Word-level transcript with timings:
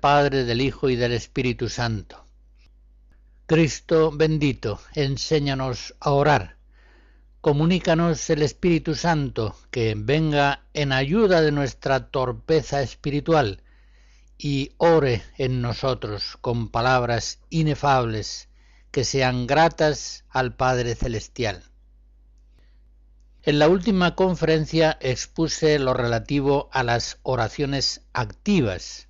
Padre, 0.00 0.44
del 0.44 0.60
Hijo 0.60 0.88
y 0.88 0.96
del 0.96 1.12
Espíritu 1.12 1.68
Santo. 1.68 2.24
Cristo 3.46 4.12
bendito, 4.12 4.80
enséñanos 4.94 5.94
a 6.00 6.10
orar. 6.10 6.56
Comunícanos 7.40 8.28
el 8.30 8.42
Espíritu 8.42 8.94
Santo, 8.94 9.56
que 9.70 9.94
venga 9.96 10.64
en 10.74 10.92
ayuda 10.92 11.40
de 11.40 11.52
nuestra 11.52 12.10
torpeza 12.10 12.82
espiritual 12.82 13.62
y 14.36 14.72
ore 14.76 15.22
en 15.36 15.62
nosotros 15.62 16.36
con 16.40 16.68
palabras 16.68 17.40
inefables 17.50 18.48
que 18.90 19.04
sean 19.04 19.46
gratas 19.46 20.24
al 20.30 20.54
Padre 20.54 20.94
Celestial. 20.94 21.62
En 23.42 23.58
la 23.58 23.68
última 23.68 24.14
conferencia 24.14 24.98
expuse 25.00 25.78
lo 25.78 25.94
relativo 25.94 26.68
a 26.72 26.82
las 26.82 27.18
oraciones 27.22 28.02
activas, 28.12 29.07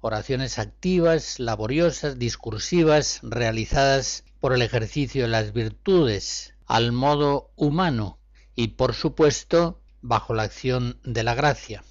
oraciones 0.00 0.58
activas, 0.58 1.38
laboriosas, 1.38 2.18
discursivas, 2.18 3.20
realizadas 3.22 4.24
por 4.40 4.54
el 4.54 4.62
ejercicio 4.62 5.22
de 5.22 5.28
las 5.28 5.52
virtudes, 5.52 6.54
al 6.66 6.92
modo 6.92 7.50
humano 7.56 8.18
y, 8.54 8.68
por 8.68 8.94
supuesto, 8.94 9.80
bajo 10.00 10.34
la 10.34 10.44
acción 10.44 10.98
de 11.04 11.22
la 11.22 11.34
gracia. 11.34 11.84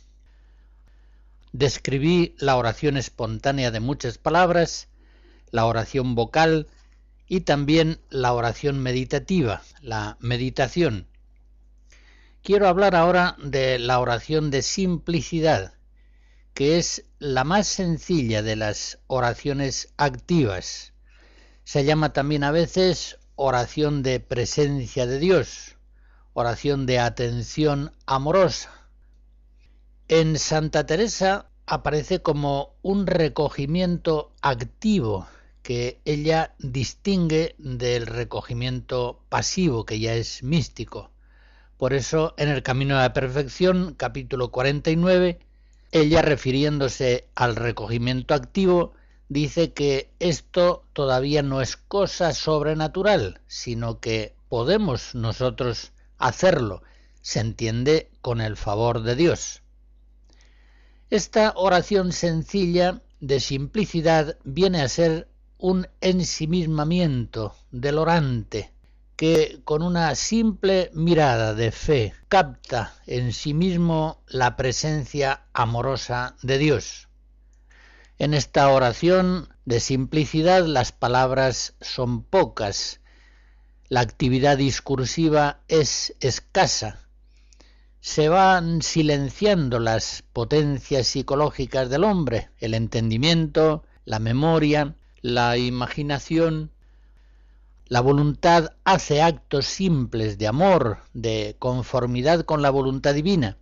Describí 1.51 2.35
la 2.39 2.55
oración 2.55 2.97
espontánea 2.97 3.71
de 3.71 3.79
muchas 3.79 4.17
palabras, 4.17 4.87
la 5.51 5.65
oración 5.65 6.15
vocal 6.15 6.67
y 7.27 7.41
también 7.41 7.99
la 8.09 8.33
oración 8.33 8.79
meditativa, 8.79 9.61
la 9.81 10.17
meditación. 10.19 11.07
Quiero 12.41 12.67
hablar 12.67 12.95
ahora 12.95 13.35
de 13.43 13.77
la 13.77 13.99
oración 13.99 14.49
de 14.49 14.61
simplicidad, 14.61 15.73
que 16.53 16.77
es 16.77 17.05
la 17.19 17.43
más 17.43 17.67
sencilla 17.67 18.41
de 18.41 18.55
las 18.55 18.99
oraciones 19.07 19.93
activas. 19.97 20.93
Se 21.65 21.83
llama 21.83 22.13
también 22.13 22.45
a 22.45 22.51
veces 22.51 23.19
oración 23.35 24.03
de 24.03 24.21
presencia 24.21 25.05
de 25.05 25.19
Dios, 25.19 25.77
oración 26.31 26.85
de 26.85 26.99
atención 26.99 27.91
amorosa. 28.05 28.71
En 30.07 30.39
Santa 30.39 30.85
Teresa 30.85 31.49
aparece 31.65 32.21
como 32.21 32.77
un 32.81 33.05
recogimiento 33.05 34.33
activo 34.41 35.27
que 35.61 36.01
ella 36.05 36.55
distingue 36.57 37.55
del 37.57 38.07
recogimiento 38.07 39.25
pasivo 39.27 39.85
que 39.85 39.99
ya 39.99 40.13
es 40.13 40.41
místico. 40.41 41.11
Por 41.75 41.93
eso 41.93 42.33
en 42.37 42.47
el 42.47 42.63
Camino 42.63 42.95
a 42.95 43.01
la 43.01 43.13
Perfección, 43.13 43.93
capítulo 43.95 44.51
49, 44.51 45.39
ella, 45.91 46.21
refiriéndose 46.21 47.27
al 47.35 47.55
recogimiento 47.55 48.33
activo, 48.33 48.93
dice 49.27 49.73
que 49.73 50.11
esto 50.19 50.85
todavía 50.93 51.41
no 51.43 51.61
es 51.61 51.77
cosa 51.77 52.33
sobrenatural, 52.33 53.41
sino 53.47 53.99
que 53.99 54.35
podemos 54.49 55.15
nosotros 55.15 55.91
hacerlo, 56.17 56.83
se 57.21 57.39
entiende 57.39 58.09
con 58.21 58.41
el 58.41 58.57
favor 58.57 59.03
de 59.03 59.15
Dios. 59.15 59.61
Esta 61.09 61.53
oración 61.55 62.11
sencilla 62.11 63.01
de 63.19 63.39
simplicidad 63.39 64.37
viene 64.43 64.81
a 64.81 64.89
ser 64.89 65.27
un 65.57 65.87
ensimismamiento 66.01 67.55
del 67.71 67.97
orante, 67.97 68.71
que 69.19 69.59
con 69.65 69.83
una 69.83 70.15
simple 70.15 70.91
mirada 70.93 71.53
de 71.53 71.73
fe 71.73 72.13
capta 72.29 72.93
en 73.05 73.33
sí 73.33 73.53
mismo 73.53 74.23
la 74.27 74.55
presencia 74.55 75.41
amorosa 75.51 76.37
de 76.41 76.57
Dios. 76.57 77.09
En 78.17 78.33
esta 78.33 78.69
oración 78.69 79.49
de 79.65 79.81
simplicidad 79.81 80.65
las 80.65 80.93
palabras 80.93 81.75
son 81.81 82.23
pocas, 82.23 83.01
la 83.89 83.99
actividad 83.99 84.57
discursiva 84.57 85.59
es 85.67 86.15
escasa, 86.21 87.05
se 87.99 88.29
van 88.29 88.81
silenciando 88.81 89.79
las 89.79 90.23
potencias 90.31 91.07
psicológicas 91.07 91.89
del 91.89 92.05
hombre, 92.05 92.51
el 92.59 92.73
entendimiento, 92.73 93.83
la 94.05 94.19
memoria, 94.19 94.95
la 95.21 95.57
imaginación, 95.57 96.71
la 97.89 98.01
voluntad 98.01 98.73
hace 98.83 99.23
actos 99.23 99.65
simples 99.65 100.37
de 100.37 100.47
amor, 100.47 100.99
de 101.13 101.55
conformidad 101.57 102.45
con 102.45 102.61
la 102.61 102.69
voluntad 102.69 103.15
divina. 103.15 103.57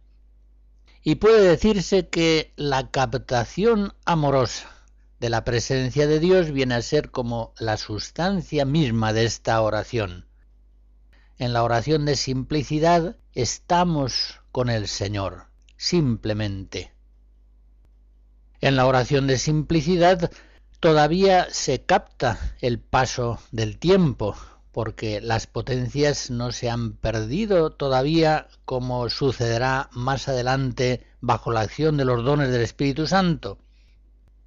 Y 1.01 1.15
puede 1.15 1.47
decirse 1.47 2.09
que 2.09 2.51
la 2.57 2.91
captación 2.91 3.93
amorosa 4.03 4.69
de 5.21 5.29
la 5.29 5.45
presencia 5.45 6.07
de 6.07 6.19
Dios 6.19 6.51
viene 6.51 6.75
a 6.75 6.81
ser 6.81 7.09
como 7.09 7.53
la 7.57 7.77
sustancia 7.77 8.65
misma 8.65 9.13
de 9.13 9.23
esta 9.23 9.61
oración. 9.61 10.25
En 11.37 11.53
la 11.53 11.63
oración 11.63 12.03
de 12.05 12.17
simplicidad 12.17 13.15
estamos 13.33 14.41
con 14.51 14.69
el 14.69 14.89
Señor, 14.89 15.45
simplemente. 15.77 16.91
En 18.59 18.75
la 18.75 18.85
oración 18.87 19.25
de 19.25 19.37
simplicidad 19.37 20.31
todavía 20.79 21.47
se 21.51 21.83
capta 21.83 22.55
el 22.61 22.79
paso 22.79 23.39
del 23.51 23.77
tiempo, 23.77 24.35
porque 24.71 25.21
las 25.21 25.47
potencias 25.47 26.29
no 26.29 26.51
se 26.51 26.69
han 26.69 26.93
perdido 26.93 27.71
todavía 27.71 28.47
como 28.65 29.09
sucederá 29.09 29.89
más 29.91 30.27
adelante 30.27 31.05
bajo 31.19 31.51
la 31.51 31.61
acción 31.61 31.97
de 31.97 32.05
los 32.05 32.23
dones 32.23 32.51
del 32.51 32.61
Espíritu 32.61 33.07
Santo. 33.07 33.57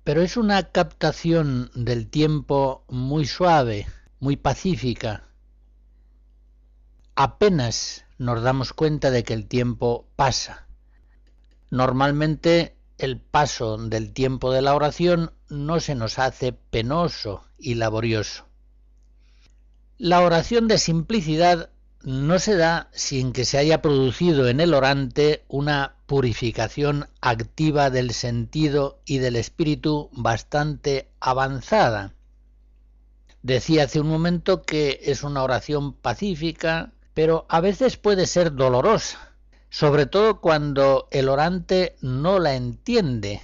Pero 0.05 0.23
es 0.23 0.37
una 0.37 0.63
captación 0.71 1.71
del 1.75 2.09
tiempo 2.09 2.85
muy 2.89 3.27
suave, 3.27 3.87
muy 4.21 4.37
pacífica. 4.37 5.25
Apenas 7.17 8.05
nos 8.19 8.43
damos 8.43 8.73
cuenta 8.73 9.11
de 9.11 9.25
que 9.25 9.35
el 9.35 9.47
tiempo 9.47 10.07
pasa. 10.15 10.69
Normalmente 11.71 12.77
el 12.99 13.21
paso 13.21 13.77
del 13.79 14.13
tiempo 14.13 14.53
de 14.53 14.63
la 14.63 14.75
oración 14.75 15.33
no 15.51 15.81
se 15.81 15.95
nos 15.95 16.19
hace 16.19 16.53
penoso 16.53 17.45
y 17.59 17.75
laborioso. 17.75 18.47
La 19.99 20.23
oración 20.23 20.69
de 20.69 20.79
simplicidad 20.79 21.71
no 22.03 22.39
se 22.39 22.57
da 22.57 22.89
sin 22.93 23.33
que 23.33 23.45
se 23.45 23.59
haya 23.59 23.83
producido 23.83 24.49
en 24.49 24.61
el 24.61 24.73
orante 24.73 25.45
una 25.49 25.97
purificación 26.07 27.09
activa 27.21 27.91
del 27.91 28.13
sentido 28.13 29.01
y 29.05 29.19
del 29.19 29.37
espíritu 29.37 30.09
bastante 30.13 31.11
avanzada. 31.21 32.15
Decía 33.43 33.85
hace 33.85 34.01
un 34.01 34.09
momento 34.09 34.63
que 34.63 35.01
es 35.03 35.23
una 35.23 35.43
oración 35.43 35.93
pacífica, 35.93 36.93
pero 37.13 37.45
a 37.49 37.61
veces 37.61 37.97
puede 37.97 38.27
ser 38.27 38.55
dolorosa 38.55 39.31
sobre 39.71 40.07
todo 40.07 40.41
cuando 40.41 41.07
el 41.13 41.29
orante 41.29 41.97
no 42.01 42.41
la 42.41 42.55
entiende 42.55 43.41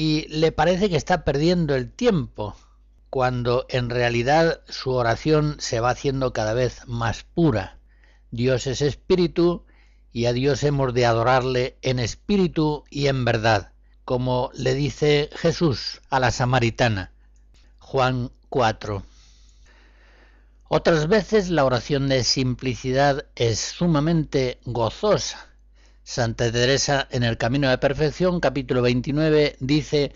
y 0.00 0.28
le 0.28 0.52
parece 0.52 0.88
que 0.88 0.96
está 0.96 1.24
perdiendo 1.24 1.74
el 1.74 1.90
tiempo, 1.90 2.54
cuando 3.10 3.66
en 3.68 3.90
realidad 3.90 4.60
su 4.68 4.92
oración 4.92 5.56
se 5.58 5.80
va 5.80 5.90
haciendo 5.90 6.32
cada 6.32 6.54
vez 6.54 6.86
más 6.86 7.24
pura. 7.24 7.80
Dios 8.30 8.68
es 8.68 8.80
espíritu 8.80 9.64
y 10.12 10.26
a 10.26 10.32
Dios 10.32 10.62
hemos 10.62 10.94
de 10.94 11.04
adorarle 11.04 11.78
en 11.82 11.98
espíritu 11.98 12.84
y 12.90 13.08
en 13.08 13.24
verdad, 13.24 13.72
como 14.04 14.52
le 14.54 14.74
dice 14.74 15.30
Jesús 15.32 16.00
a 16.10 16.20
la 16.20 16.30
samaritana. 16.30 17.10
Juan 17.80 18.30
4. 18.50 19.02
Otras 20.68 21.08
veces 21.08 21.50
la 21.50 21.64
oración 21.64 22.08
de 22.08 22.22
simplicidad 22.22 23.26
es 23.34 23.58
sumamente 23.58 24.60
gozosa. 24.64 25.47
Santa 26.10 26.50
Teresa 26.50 27.06
en 27.10 27.22
el 27.22 27.36
Camino 27.36 27.68
de 27.68 27.76
Perfección, 27.76 28.40
capítulo 28.40 28.80
29, 28.80 29.58
dice, 29.60 30.14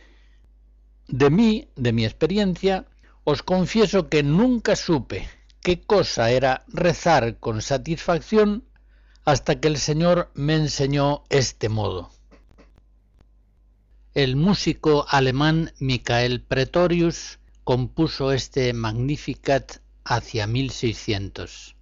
De 1.07 1.29
mí, 1.29 1.69
de 1.77 1.93
mi 1.93 2.07
experiencia, 2.07 2.87
os 3.25 3.43
confieso 3.43 4.09
que 4.09 4.23
nunca 4.23 4.75
supe 4.75 5.29
qué 5.61 5.83
cosa 5.83 6.31
era 6.31 6.65
rezar 6.69 7.39
con 7.41 7.61
satisfacción 7.61 8.65
hasta 9.27 9.61
que 9.61 9.69
el 9.69 9.77
Señor 9.77 10.31
me 10.33 10.55
enseñó 10.55 11.25
este 11.29 11.69
modo. 11.69 12.11
el 14.15 14.35
músico 14.35 15.05
alemán 15.11 15.75
Michael 15.79 16.41
Pretorius 16.41 17.39
compuso 17.65 18.33
este 18.33 18.73
Magnificat 18.73 19.83
hacia 20.05 20.47
1600. 20.47 21.77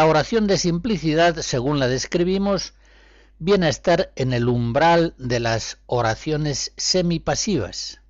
La 0.00 0.06
oración 0.06 0.46
de 0.46 0.56
simplicidad, 0.56 1.36
según 1.42 1.78
la 1.78 1.86
describimos, 1.86 2.72
viene 3.38 3.66
a 3.66 3.68
estar 3.68 4.12
en 4.16 4.32
el 4.32 4.48
umbral 4.48 5.14
de 5.18 5.40
las 5.40 5.76
oraciones 5.84 6.72
semipasivas. 6.78 8.00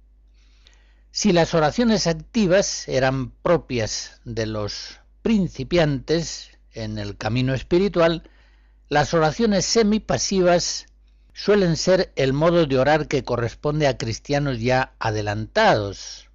Si 1.11 1.33
las 1.33 1.53
oraciones 1.53 2.07
activas 2.07 2.87
eran 2.87 3.33
propias 3.33 4.21
de 4.25 4.47
los 4.47 5.01
principiantes 5.23 6.53
en 6.75 6.97
el 6.97 7.17
camino 7.17 7.55
espiritual, 7.55 8.23
las 8.89 9.13
oraciones 9.13 9.65
semipasivas 9.65 10.87
suelen 11.33 11.77
ser 11.77 12.13
el 12.15 12.33
modo 12.33 12.67
de 12.67 12.79
orar 12.79 13.09
que 13.09 13.25
corresponde 13.25 13.89
a 13.89 13.99
cristianos 13.99 14.61
ya 14.61 14.95
adelantados, 15.01 16.29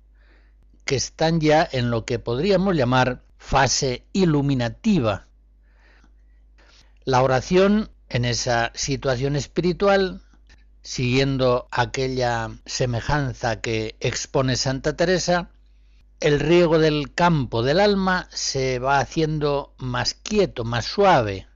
que 0.83 0.97
están 0.97 1.39
ya 1.39 1.65
en 1.71 1.91
lo 1.91 2.03
que 2.03 2.19
podríamos 2.19 2.75
llamar 2.75 3.23
fase 3.37 4.03
iluminativa 4.11 5.25
la 7.05 7.21
oración 7.21 7.91
en 8.09 8.25
esa 8.25 8.71
situación 8.73 9.35
espiritual, 9.35 10.23
siguiendo 10.81 11.67
aquella 11.69 12.49
semejanza 12.65 13.61
que 13.61 13.95
expone 13.99 14.55
Santa 14.55 14.95
Teresa, 14.95 15.51
el 16.19 16.39
riego 16.39 16.79
del 16.79 17.13
campo 17.13 17.61
del 17.61 17.79
alma 17.79 18.27
se 18.31 18.79
va 18.79 18.97
haciendo 18.97 19.75
más 19.77 20.15
quieto, 20.15 20.63
más 20.63 20.85
suave. 20.85 21.47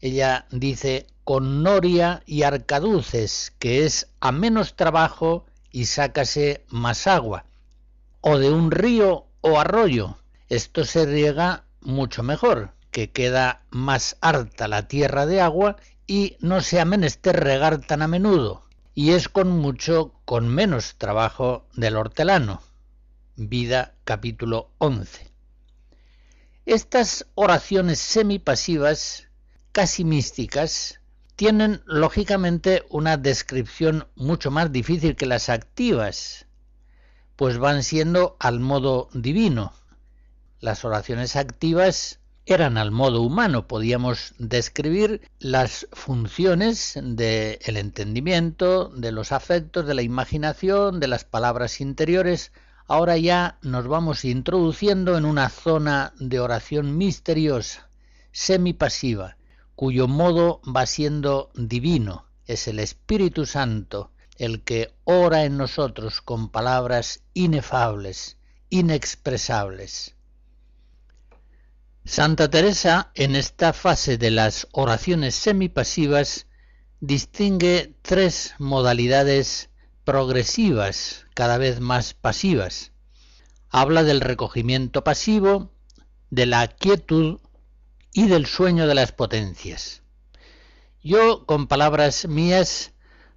Ella 0.00 0.46
dice 0.50 1.06
con 1.24 1.62
noria 1.62 2.22
y 2.26 2.42
arcaduces, 2.42 3.54
que 3.58 3.86
es 3.86 4.08
a 4.20 4.32
menos 4.32 4.76
trabajo 4.76 5.46
y 5.70 5.86
sácase 5.86 6.66
más 6.68 7.06
agua. 7.06 7.46
O 8.20 8.36
de 8.38 8.50
un 8.50 8.70
río 8.70 9.28
o 9.40 9.58
arroyo. 9.58 10.18
Esto 10.50 10.84
se 10.84 11.06
riega 11.06 11.64
mucho 11.80 12.22
mejor 12.22 12.77
que 12.90 13.10
queda 13.10 13.62
más 13.70 14.16
harta 14.20 14.68
la 14.68 14.88
tierra 14.88 15.26
de 15.26 15.40
agua 15.40 15.76
y 16.06 16.36
no 16.40 16.60
se 16.60 16.80
ha 16.80 16.84
menester 16.84 17.38
regar 17.38 17.80
tan 17.80 18.02
a 18.02 18.08
menudo, 18.08 18.64
y 18.94 19.10
es 19.12 19.28
con 19.28 19.50
mucho 19.50 20.14
con 20.24 20.48
menos 20.48 20.96
trabajo 20.96 21.66
del 21.74 21.96
hortelano. 21.96 22.62
Vida 23.36 23.94
capítulo 24.04 24.72
11. 24.78 25.30
Estas 26.66 27.26
oraciones 27.34 27.98
semipasivas, 27.98 29.28
casi 29.72 30.04
místicas, 30.04 31.00
tienen 31.36 31.82
lógicamente 31.86 32.84
una 32.90 33.16
descripción 33.16 34.08
mucho 34.16 34.50
más 34.50 34.72
difícil 34.72 35.14
que 35.14 35.26
las 35.26 35.50
activas, 35.50 36.46
pues 37.36 37.58
van 37.58 37.84
siendo 37.84 38.36
al 38.40 38.58
modo 38.58 39.08
divino. 39.12 39.72
Las 40.58 40.84
oraciones 40.84 41.36
activas 41.36 42.18
eran 42.48 42.78
al 42.78 42.90
modo 42.90 43.20
humano, 43.20 43.66
podíamos 43.66 44.34
describir 44.38 45.20
las 45.38 45.86
funciones 45.92 46.98
del 47.00 47.76
entendimiento, 47.76 48.88
de 48.88 49.12
los 49.12 49.32
afectos, 49.32 49.86
de 49.86 49.94
la 49.94 50.00
imaginación, 50.00 50.98
de 50.98 51.08
las 51.08 51.24
palabras 51.24 51.82
interiores. 51.82 52.52
Ahora 52.86 53.18
ya 53.18 53.58
nos 53.60 53.86
vamos 53.86 54.24
introduciendo 54.24 55.18
en 55.18 55.26
una 55.26 55.50
zona 55.50 56.14
de 56.18 56.40
oración 56.40 56.96
misteriosa, 56.96 57.90
semipasiva, 58.32 59.36
cuyo 59.74 60.08
modo 60.08 60.62
va 60.64 60.86
siendo 60.86 61.50
divino. 61.54 62.24
Es 62.46 62.66
el 62.66 62.78
Espíritu 62.78 63.44
Santo 63.44 64.10
el 64.38 64.62
que 64.62 64.94
ora 65.04 65.44
en 65.44 65.58
nosotros 65.58 66.22
con 66.22 66.48
palabras 66.48 67.20
inefables, 67.34 68.38
inexpresables. 68.70 70.14
Santa 72.08 72.48
Teresa 72.48 73.12
en 73.14 73.36
esta 73.36 73.74
fase 73.74 74.16
de 74.16 74.30
las 74.30 74.66
oraciones 74.72 75.34
semipasivas 75.34 76.46
distingue 77.00 77.96
tres 78.00 78.54
modalidades 78.58 79.68
progresivas, 80.04 81.26
cada 81.34 81.58
vez 81.58 81.80
más 81.80 82.14
pasivas. 82.14 82.92
Habla 83.68 84.04
del 84.04 84.22
recogimiento 84.22 85.04
pasivo, 85.04 85.70
de 86.30 86.46
la 86.46 86.66
quietud 86.68 87.40
y 88.14 88.26
del 88.26 88.46
sueño 88.46 88.86
de 88.86 88.94
las 88.94 89.12
potencias. 89.12 90.02
Yo, 91.02 91.44
con 91.44 91.66
palabras 91.66 92.26
mías, 92.26 92.92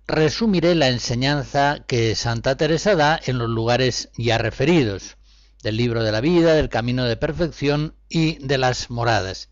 resumiré 0.07 0.75
la 0.75 0.87
enseñanza 0.87 1.83
que 1.87 2.15
Santa 2.15 2.55
Teresa 2.55 2.95
da 2.95 3.19
en 3.21 3.37
los 3.37 3.49
lugares 3.49 4.11
ya 4.15 4.37
referidos 4.37 5.17
del 5.63 5.77
libro 5.77 6.03
de 6.03 6.11
la 6.11 6.21
vida, 6.21 6.53
del 6.53 6.69
camino 6.69 7.05
de 7.05 7.17
perfección 7.17 7.95
y 8.09 8.37
de 8.45 8.57
las 8.57 8.89
moradas. 8.89 9.49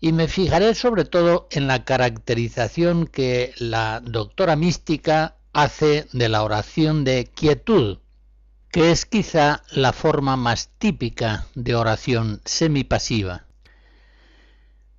Y 0.00 0.12
me 0.12 0.28
fijaré 0.28 0.74
sobre 0.74 1.04
todo 1.04 1.48
en 1.50 1.66
la 1.66 1.84
caracterización 1.84 3.06
que 3.06 3.54
la 3.58 4.00
doctora 4.04 4.56
mística 4.56 5.36
hace 5.52 6.06
de 6.12 6.28
la 6.28 6.42
oración 6.42 7.04
de 7.04 7.30
quietud, 7.34 7.98
que 8.70 8.90
es 8.90 9.06
quizá 9.06 9.62
la 9.70 9.92
forma 9.92 10.36
más 10.36 10.70
típica 10.78 11.46
de 11.54 11.74
oración 11.74 12.42
semipasiva. 12.44 13.46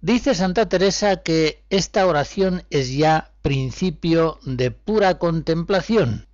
Dice 0.01 0.35
Santa 0.35 0.69
Teresa 0.69 1.23
que 1.23 1.63
esta 1.69 2.05
oración 2.07 2.63
es 2.69 2.95
ya 2.95 3.31
principio 3.41 4.39
de 4.43 4.71
pura 4.71 5.17
contemplación, 5.19 6.27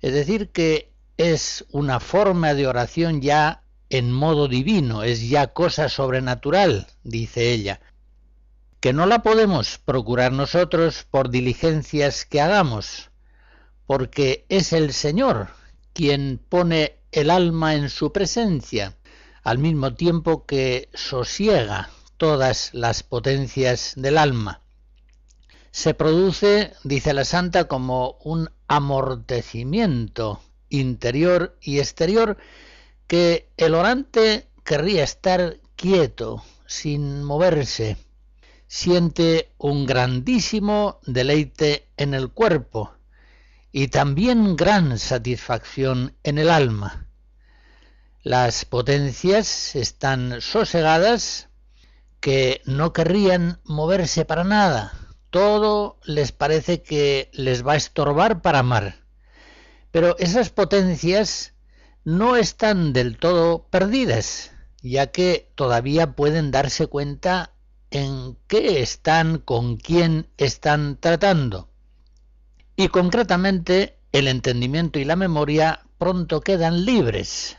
es 0.00 0.12
decir, 0.12 0.50
que 0.50 0.93
es 1.16 1.64
una 1.70 2.00
forma 2.00 2.54
de 2.54 2.66
oración 2.66 3.20
ya 3.20 3.62
en 3.90 4.10
modo 4.10 4.48
divino, 4.48 5.02
es 5.02 5.28
ya 5.28 5.48
cosa 5.48 5.88
sobrenatural, 5.88 6.88
dice 7.04 7.52
ella, 7.52 7.80
que 8.80 8.92
no 8.92 9.06
la 9.06 9.22
podemos 9.22 9.78
procurar 9.78 10.32
nosotros 10.32 11.06
por 11.10 11.30
diligencias 11.30 12.24
que 12.24 12.40
hagamos, 12.40 13.10
porque 13.86 14.44
es 14.48 14.72
el 14.72 14.92
Señor 14.92 15.48
quien 15.92 16.40
pone 16.48 16.96
el 17.12 17.30
alma 17.30 17.76
en 17.76 17.88
su 17.88 18.12
presencia, 18.12 18.96
al 19.44 19.58
mismo 19.58 19.94
tiempo 19.94 20.46
que 20.46 20.88
sosiega 20.94 21.90
todas 22.16 22.70
las 22.72 23.04
potencias 23.04 23.92
del 23.94 24.18
alma. 24.18 24.62
Se 25.70 25.94
produce, 25.94 26.72
dice 26.82 27.14
la 27.14 27.24
santa, 27.24 27.68
como 27.68 28.18
un 28.24 28.50
amortecimiento 28.66 30.40
interior 30.80 31.56
y 31.60 31.78
exterior 31.78 32.36
que 33.06 33.48
el 33.56 33.74
orante 33.74 34.48
querría 34.64 35.04
estar 35.04 35.58
quieto, 35.76 36.42
sin 36.66 37.22
moverse. 37.22 37.96
Siente 38.66 39.52
un 39.58 39.86
grandísimo 39.86 41.00
deleite 41.06 41.88
en 41.96 42.14
el 42.14 42.30
cuerpo 42.30 42.94
y 43.70 43.88
también 43.88 44.56
gran 44.56 44.98
satisfacción 44.98 46.16
en 46.22 46.38
el 46.38 46.50
alma. 46.50 47.06
Las 48.22 48.64
potencias 48.64 49.76
están 49.76 50.40
sosegadas 50.40 51.48
que 52.20 52.62
no 52.64 52.94
querrían 52.94 53.60
moverse 53.64 54.24
para 54.24 54.44
nada. 54.44 54.94
Todo 55.28 55.98
les 56.04 56.32
parece 56.32 56.82
que 56.82 57.30
les 57.34 57.66
va 57.66 57.72
a 57.74 57.76
estorbar 57.76 58.40
para 58.40 58.60
amar. 58.60 59.03
Pero 59.94 60.16
esas 60.18 60.50
potencias 60.50 61.54
no 62.02 62.34
están 62.34 62.92
del 62.92 63.16
todo 63.16 63.68
perdidas, 63.70 64.50
ya 64.82 65.12
que 65.12 65.52
todavía 65.54 66.16
pueden 66.16 66.50
darse 66.50 66.88
cuenta 66.88 67.52
en 67.92 68.36
qué 68.48 68.82
están, 68.82 69.38
con 69.38 69.76
quién 69.76 70.26
están 70.36 70.98
tratando. 70.98 71.68
Y 72.74 72.88
concretamente 72.88 73.96
el 74.10 74.26
entendimiento 74.26 74.98
y 74.98 75.04
la 75.04 75.14
memoria 75.14 75.86
pronto 75.96 76.40
quedan 76.40 76.84
libres 76.84 77.56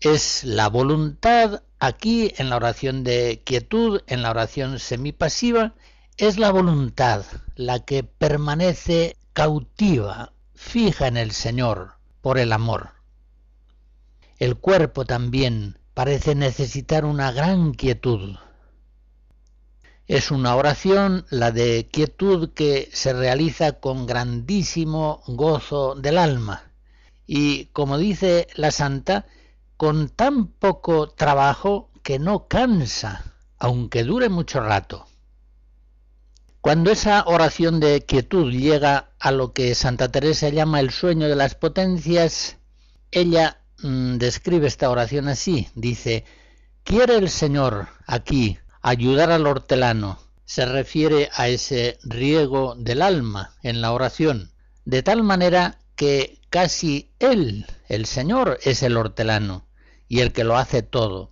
es 0.00 0.44
la 0.44 0.68
voluntad 0.68 1.62
aquí 1.78 2.34
en 2.36 2.50
la 2.50 2.56
oración 2.56 3.04
de 3.04 3.40
quietud, 3.42 4.02
en 4.06 4.20
la 4.20 4.32
oración 4.32 4.78
semipasiva, 4.78 5.72
es 6.18 6.38
la 6.38 6.50
voluntad 6.50 7.24
la 7.56 7.86
que 7.86 8.04
permanece 8.04 9.16
cautiva, 9.32 10.34
fija 10.58 11.06
en 11.06 11.16
el 11.16 11.30
Señor 11.30 11.92
por 12.20 12.36
el 12.36 12.52
amor. 12.52 12.90
El 14.38 14.56
cuerpo 14.56 15.04
también 15.04 15.78
parece 15.94 16.34
necesitar 16.34 17.04
una 17.04 17.30
gran 17.30 17.72
quietud. 17.72 18.36
Es 20.08 20.32
una 20.32 20.56
oración, 20.56 21.24
la 21.30 21.52
de 21.52 21.88
quietud, 21.90 22.50
que 22.54 22.90
se 22.92 23.12
realiza 23.12 23.78
con 23.78 24.04
grandísimo 24.04 25.22
gozo 25.28 25.94
del 25.94 26.18
alma. 26.18 26.72
Y 27.24 27.66
como 27.66 27.96
dice 27.96 28.48
la 28.56 28.72
santa, 28.72 29.26
con 29.76 30.08
tan 30.08 30.48
poco 30.48 31.08
trabajo 31.08 31.88
que 32.02 32.18
no 32.18 32.48
cansa, 32.48 33.32
aunque 33.58 34.02
dure 34.02 34.28
mucho 34.28 34.60
rato. 34.60 35.06
Cuando 36.60 36.90
esa 36.90 37.22
oración 37.26 37.78
de 37.78 38.04
quietud 38.04 38.50
llega 38.52 39.12
a 39.20 39.30
lo 39.30 39.52
que 39.52 39.76
Santa 39.76 40.10
Teresa 40.10 40.48
llama 40.48 40.80
el 40.80 40.90
sueño 40.90 41.28
de 41.28 41.36
las 41.36 41.54
potencias, 41.54 42.56
ella 43.12 43.60
mm, 43.78 44.16
describe 44.16 44.66
esta 44.66 44.90
oración 44.90 45.28
así, 45.28 45.68
dice, 45.76 46.24
¿quiere 46.82 47.16
el 47.16 47.30
Señor 47.30 47.88
aquí 48.06 48.58
ayudar 48.82 49.30
al 49.30 49.46
hortelano? 49.46 50.18
Se 50.46 50.66
refiere 50.66 51.30
a 51.34 51.48
ese 51.48 51.98
riego 52.02 52.74
del 52.76 53.02
alma 53.02 53.54
en 53.62 53.80
la 53.80 53.92
oración, 53.92 54.50
de 54.84 55.04
tal 55.04 55.22
manera 55.22 55.78
que 55.94 56.40
casi 56.50 57.12
Él, 57.20 57.66
el 57.88 58.04
Señor, 58.06 58.58
es 58.62 58.82
el 58.82 58.96
hortelano 58.96 59.68
y 60.08 60.20
el 60.20 60.32
que 60.32 60.42
lo 60.42 60.56
hace 60.56 60.82
todo. 60.82 61.30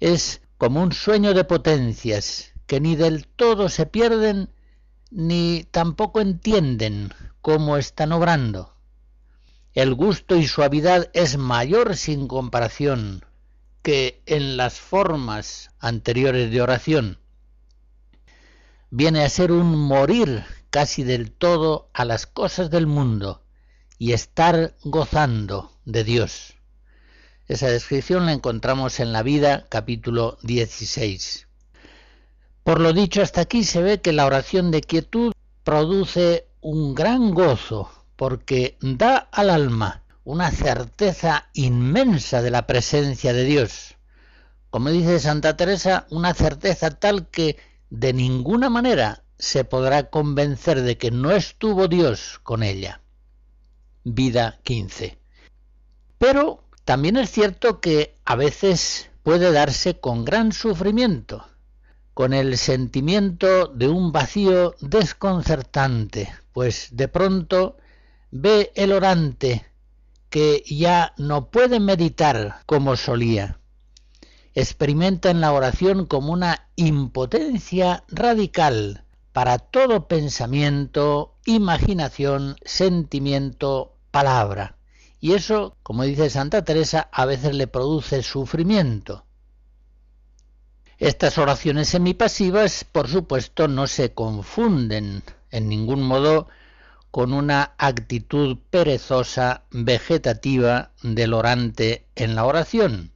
Es 0.00 0.40
como 0.58 0.82
un 0.82 0.92
sueño 0.92 1.32
de 1.32 1.44
potencias 1.44 2.55
que 2.66 2.80
ni 2.80 2.96
del 2.96 3.26
todo 3.26 3.68
se 3.68 3.86
pierden 3.86 4.50
ni 5.10 5.64
tampoco 5.70 6.20
entienden 6.20 7.12
cómo 7.40 7.76
están 7.76 8.12
obrando. 8.12 8.74
El 9.72 9.94
gusto 9.94 10.36
y 10.36 10.46
suavidad 10.46 11.10
es 11.12 11.36
mayor 11.36 11.96
sin 11.96 12.28
comparación 12.28 13.24
que 13.82 14.22
en 14.26 14.56
las 14.56 14.80
formas 14.80 15.70
anteriores 15.78 16.50
de 16.50 16.60
oración. 16.60 17.18
Viene 18.90 19.24
a 19.24 19.28
ser 19.28 19.52
un 19.52 19.76
morir 19.76 20.44
casi 20.70 21.04
del 21.04 21.30
todo 21.30 21.88
a 21.92 22.04
las 22.04 22.26
cosas 22.26 22.70
del 22.70 22.86
mundo 22.86 23.42
y 23.98 24.12
estar 24.12 24.74
gozando 24.82 25.72
de 25.84 26.04
Dios. 26.04 26.54
Esa 27.46 27.68
descripción 27.68 28.26
la 28.26 28.32
encontramos 28.32 28.98
en 28.98 29.12
la 29.12 29.22
vida 29.22 29.66
capítulo 29.68 30.38
16. 30.42 31.45
Por 32.66 32.80
lo 32.80 32.92
dicho 32.92 33.22
hasta 33.22 33.42
aquí 33.42 33.62
se 33.62 33.80
ve 33.80 34.00
que 34.00 34.12
la 34.12 34.26
oración 34.26 34.72
de 34.72 34.80
quietud 34.80 35.32
produce 35.62 36.48
un 36.60 36.96
gran 36.96 37.30
gozo 37.30 37.88
porque 38.16 38.76
da 38.80 39.18
al 39.18 39.50
alma 39.50 40.02
una 40.24 40.50
certeza 40.50 41.48
inmensa 41.52 42.42
de 42.42 42.50
la 42.50 42.66
presencia 42.66 43.32
de 43.32 43.44
Dios. 43.44 43.94
Como 44.70 44.90
dice 44.90 45.20
Santa 45.20 45.56
Teresa, 45.56 46.08
una 46.10 46.34
certeza 46.34 46.90
tal 46.90 47.28
que 47.28 47.56
de 47.90 48.12
ninguna 48.12 48.68
manera 48.68 49.22
se 49.38 49.62
podrá 49.62 50.10
convencer 50.10 50.82
de 50.82 50.98
que 50.98 51.12
no 51.12 51.30
estuvo 51.30 51.86
Dios 51.86 52.40
con 52.42 52.64
ella. 52.64 53.00
Vida 54.02 54.58
15. 54.64 55.16
Pero 56.18 56.64
también 56.84 57.16
es 57.16 57.30
cierto 57.30 57.80
que 57.80 58.16
a 58.24 58.34
veces 58.34 59.08
puede 59.22 59.52
darse 59.52 60.00
con 60.00 60.24
gran 60.24 60.50
sufrimiento, 60.50 61.46
con 62.16 62.32
el 62.32 62.56
sentimiento 62.56 63.66
de 63.66 63.90
un 63.90 64.10
vacío 64.10 64.74
desconcertante, 64.80 66.32
pues 66.54 66.88
de 66.92 67.08
pronto 67.08 67.76
ve 68.30 68.72
el 68.74 68.92
orante 68.92 69.66
que 70.30 70.64
ya 70.66 71.12
no 71.18 71.50
puede 71.50 71.78
meditar 71.78 72.62
como 72.64 72.96
solía. 72.96 73.60
Experimenta 74.54 75.28
en 75.28 75.42
la 75.42 75.52
oración 75.52 76.06
como 76.06 76.32
una 76.32 76.70
impotencia 76.74 78.02
radical 78.08 79.04
para 79.34 79.58
todo 79.58 80.08
pensamiento, 80.08 81.34
imaginación, 81.44 82.56
sentimiento, 82.64 83.92
palabra. 84.10 84.78
Y 85.20 85.34
eso, 85.34 85.76
como 85.82 86.04
dice 86.04 86.30
Santa 86.30 86.64
Teresa, 86.64 87.10
a 87.12 87.26
veces 87.26 87.54
le 87.54 87.66
produce 87.66 88.22
sufrimiento. 88.22 89.25
Estas 90.98 91.36
oraciones 91.36 91.90
semipasivas, 91.90 92.84
por 92.84 93.08
supuesto, 93.08 93.68
no 93.68 93.86
se 93.86 94.14
confunden 94.14 95.22
en 95.50 95.68
ningún 95.68 96.02
modo 96.02 96.48
con 97.10 97.34
una 97.34 97.72
actitud 97.76 98.58
perezosa, 98.70 99.64
vegetativa 99.70 100.92
del 101.02 101.34
orante 101.34 102.06
en 102.14 102.34
la 102.34 102.46
oración. 102.46 103.12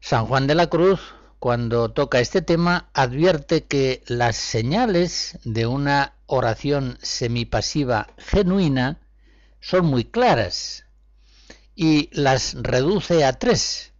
San 0.00 0.26
Juan 0.26 0.48
de 0.48 0.56
la 0.56 0.68
Cruz, 0.68 1.00
cuando 1.38 1.90
toca 1.92 2.18
este 2.18 2.42
tema, 2.42 2.88
advierte 2.92 3.64
que 3.64 4.02
las 4.08 4.36
señales 4.36 5.38
de 5.44 5.66
una 5.66 6.14
oración 6.26 6.98
semipasiva 7.02 8.08
genuina 8.16 8.98
son 9.60 9.86
muy 9.86 10.04
claras 10.04 10.86
y 11.76 12.10
las 12.12 12.54
reduce 12.54 13.24
a 13.24 13.38
tres, 13.38 13.92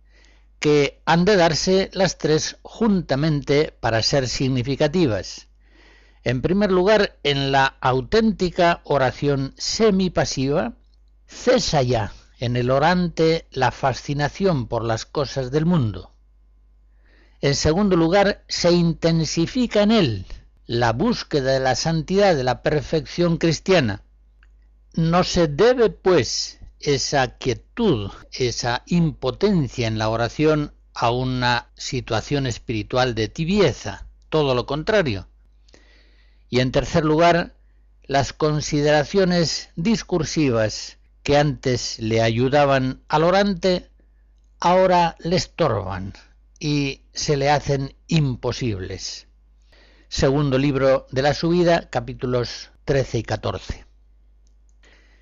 que 0.58 1.00
han 1.04 1.24
de 1.24 1.36
darse 1.36 1.90
las 1.92 2.18
tres 2.18 2.56
juntamente 2.62 3.74
para 3.80 4.02
ser 4.02 4.28
significativas. 4.28 5.48
En 6.24 6.42
primer 6.42 6.72
lugar, 6.72 7.18
en 7.22 7.52
la 7.52 7.76
auténtica 7.80 8.80
oración 8.84 9.54
semipasiva, 9.56 10.74
cesa 11.26 11.82
ya 11.82 12.12
en 12.38 12.56
el 12.56 12.70
orante 12.70 13.46
la 13.50 13.70
fascinación 13.70 14.66
por 14.66 14.84
las 14.84 15.06
cosas 15.06 15.50
del 15.50 15.66
mundo. 15.66 16.12
En 17.40 17.54
segundo 17.54 17.96
lugar, 17.96 18.44
se 18.48 18.72
intensifica 18.72 19.82
en 19.82 19.92
él 19.92 20.26
la 20.66 20.92
búsqueda 20.92 21.52
de 21.52 21.60
la 21.60 21.74
santidad, 21.74 22.36
de 22.36 22.44
la 22.44 22.62
perfección 22.62 23.38
cristiana, 23.38 24.02
no 24.94 25.24
se 25.24 25.46
debe, 25.48 25.90
pues, 25.90 26.58
esa 26.80 27.38
quietud, 27.38 28.10
esa 28.32 28.82
impotencia 28.86 29.86
en 29.86 29.98
la 29.98 30.08
oración 30.08 30.72
a 30.94 31.10
una 31.10 31.70
situación 31.76 32.46
espiritual 32.46 33.14
de 33.14 33.28
tibieza, 33.28 34.06
todo 34.28 34.54
lo 34.54 34.66
contrario. 34.66 35.28
Y 36.50 36.60
en 36.60 36.72
tercer 36.72 37.04
lugar, 37.04 37.54
las 38.02 38.32
consideraciones 38.32 39.70
discursivas 39.76 40.98
que 41.22 41.36
antes 41.36 41.98
le 41.98 42.22
ayudaban 42.22 43.02
al 43.08 43.24
orante, 43.24 43.90
ahora 44.60 45.16
le 45.20 45.36
estorban 45.36 46.14
y 46.58 47.02
se 47.12 47.36
le 47.36 47.50
hacen 47.50 47.94
imposibles. 48.06 49.26
Segundo 50.08 50.56
libro 50.56 51.06
de 51.10 51.22
la 51.22 51.34
subida, 51.34 51.90
capítulos 51.90 52.70
13 52.86 53.18
y 53.18 53.22
14. 53.22 53.84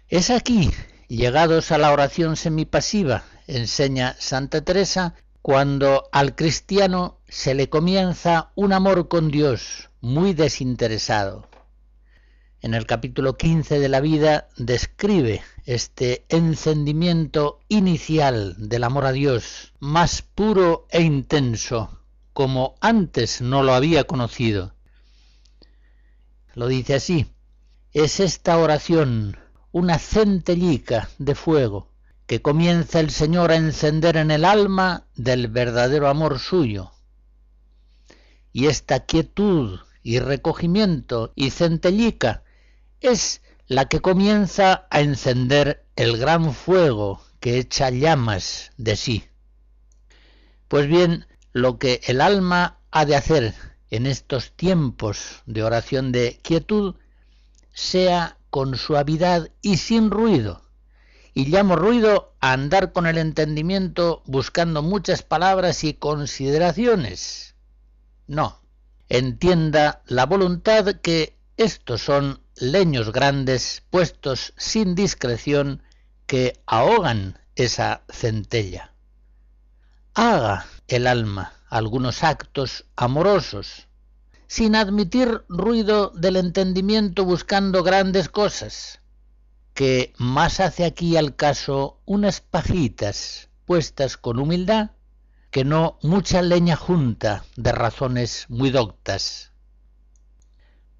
Es 0.08 0.30
aquí, 0.30 0.70
Llegados 1.08 1.70
a 1.70 1.78
la 1.78 1.92
oración 1.92 2.34
semipasiva, 2.34 3.22
enseña 3.46 4.16
Santa 4.18 4.62
Teresa, 4.62 5.14
cuando 5.40 6.08
al 6.10 6.34
cristiano 6.34 7.20
se 7.28 7.54
le 7.54 7.68
comienza 7.68 8.50
un 8.56 8.72
amor 8.72 9.06
con 9.06 9.30
Dios 9.30 9.90
muy 10.00 10.34
desinteresado. 10.34 11.48
En 12.60 12.74
el 12.74 12.86
capítulo 12.86 13.36
15 13.36 13.78
de 13.78 13.88
la 13.88 14.00
vida 14.00 14.48
describe 14.56 15.42
este 15.64 16.24
encendimiento 16.28 17.60
inicial 17.68 18.56
del 18.58 18.82
amor 18.82 19.06
a 19.06 19.12
Dios, 19.12 19.74
más 19.78 20.22
puro 20.22 20.88
e 20.90 21.02
intenso, 21.02 22.00
como 22.32 22.74
antes 22.80 23.40
no 23.40 23.62
lo 23.62 23.74
había 23.74 24.04
conocido. 24.04 24.74
Lo 26.54 26.66
dice 26.66 26.94
así, 26.94 27.26
es 27.92 28.18
esta 28.18 28.58
oración 28.58 29.38
una 29.76 29.98
centellica 29.98 31.10
de 31.18 31.34
fuego 31.34 31.90
que 32.26 32.40
comienza 32.40 32.98
el 32.98 33.10
Señor 33.10 33.52
a 33.52 33.56
encender 33.56 34.16
en 34.16 34.30
el 34.30 34.46
alma 34.46 35.04
del 35.16 35.48
verdadero 35.48 36.08
amor 36.08 36.38
suyo. 36.38 36.92
Y 38.54 38.68
esta 38.68 39.00
quietud 39.00 39.80
y 40.02 40.18
recogimiento 40.18 41.34
y 41.34 41.50
centellica 41.50 42.42
es 43.00 43.42
la 43.66 43.84
que 43.84 44.00
comienza 44.00 44.86
a 44.88 45.02
encender 45.02 45.84
el 45.94 46.16
gran 46.16 46.54
fuego 46.54 47.20
que 47.38 47.58
echa 47.58 47.90
llamas 47.90 48.72
de 48.78 48.96
sí. 48.96 49.24
Pues 50.68 50.88
bien, 50.88 51.26
lo 51.52 51.78
que 51.78 52.00
el 52.06 52.22
alma 52.22 52.78
ha 52.90 53.04
de 53.04 53.14
hacer 53.14 53.54
en 53.90 54.06
estos 54.06 54.52
tiempos 54.52 55.42
de 55.44 55.64
oración 55.64 56.12
de 56.12 56.40
quietud 56.42 56.94
sea 57.74 58.38
con 58.56 58.78
suavidad 58.78 59.50
y 59.60 59.76
sin 59.76 60.10
ruido. 60.10 60.62
Y 61.34 61.44
llamo 61.44 61.76
ruido 61.76 62.32
a 62.40 62.54
andar 62.54 62.94
con 62.94 63.06
el 63.06 63.18
entendimiento 63.18 64.22
buscando 64.24 64.80
muchas 64.80 65.22
palabras 65.22 65.84
y 65.84 65.92
consideraciones. 65.92 67.54
No, 68.26 68.62
entienda 69.10 70.00
la 70.06 70.24
voluntad 70.24 70.86
que 71.02 71.36
estos 71.58 72.00
son 72.00 72.40
leños 72.54 73.12
grandes 73.12 73.82
puestos 73.90 74.54
sin 74.56 74.94
discreción 74.94 75.82
que 76.24 76.58
ahogan 76.64 77.38
esa 77.56 78.04
centella. 78.08 78.94
Haga 80.14 80.64
el 80.88 81.06
alma 81.06 81.52
algunos 81.68 82.24
actos 82.24 82.86
amorosos 82.96 83.85
sin 84.48 84.76
admitir 84.76 85.44
ruido 85.48 86.10
del 86.10 86.36
entendimiento 86.36 87.24
buscando 87.24 87.82
grandes 87.82 88.28
cosas, 88.28 89.00
que 89.74 90.12
más 90.18 90.60
hace 90.60 90.84
aquí 90.84 91.16
al 91.16 91.36
caso 91.36 92.00
unas 92.04 92.40
pajitas 92.40 93.48
puestas 93.64 94.16
con 94.16 94.38
humildad 94.38 94.90
que 95.50 95.64
no 95.64 95.98
mucha 96.02 96.42
leña 96.42 96.76
junta 96.76 97.44
de 97.56 97.72
razones 97.72 98.46
muy 98.48 98.70
doctas. 98.70 99.52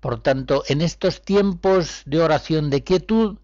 Por 0.00 0.22
tanto, 0.22 0.62
en 0.68 0.80
estos 0.80 1.22
tiempos 1.22 2.02
de 2.06 2.20
oración 2.22 2.70
de 2.70 2.82
quietud, 2.82 3.38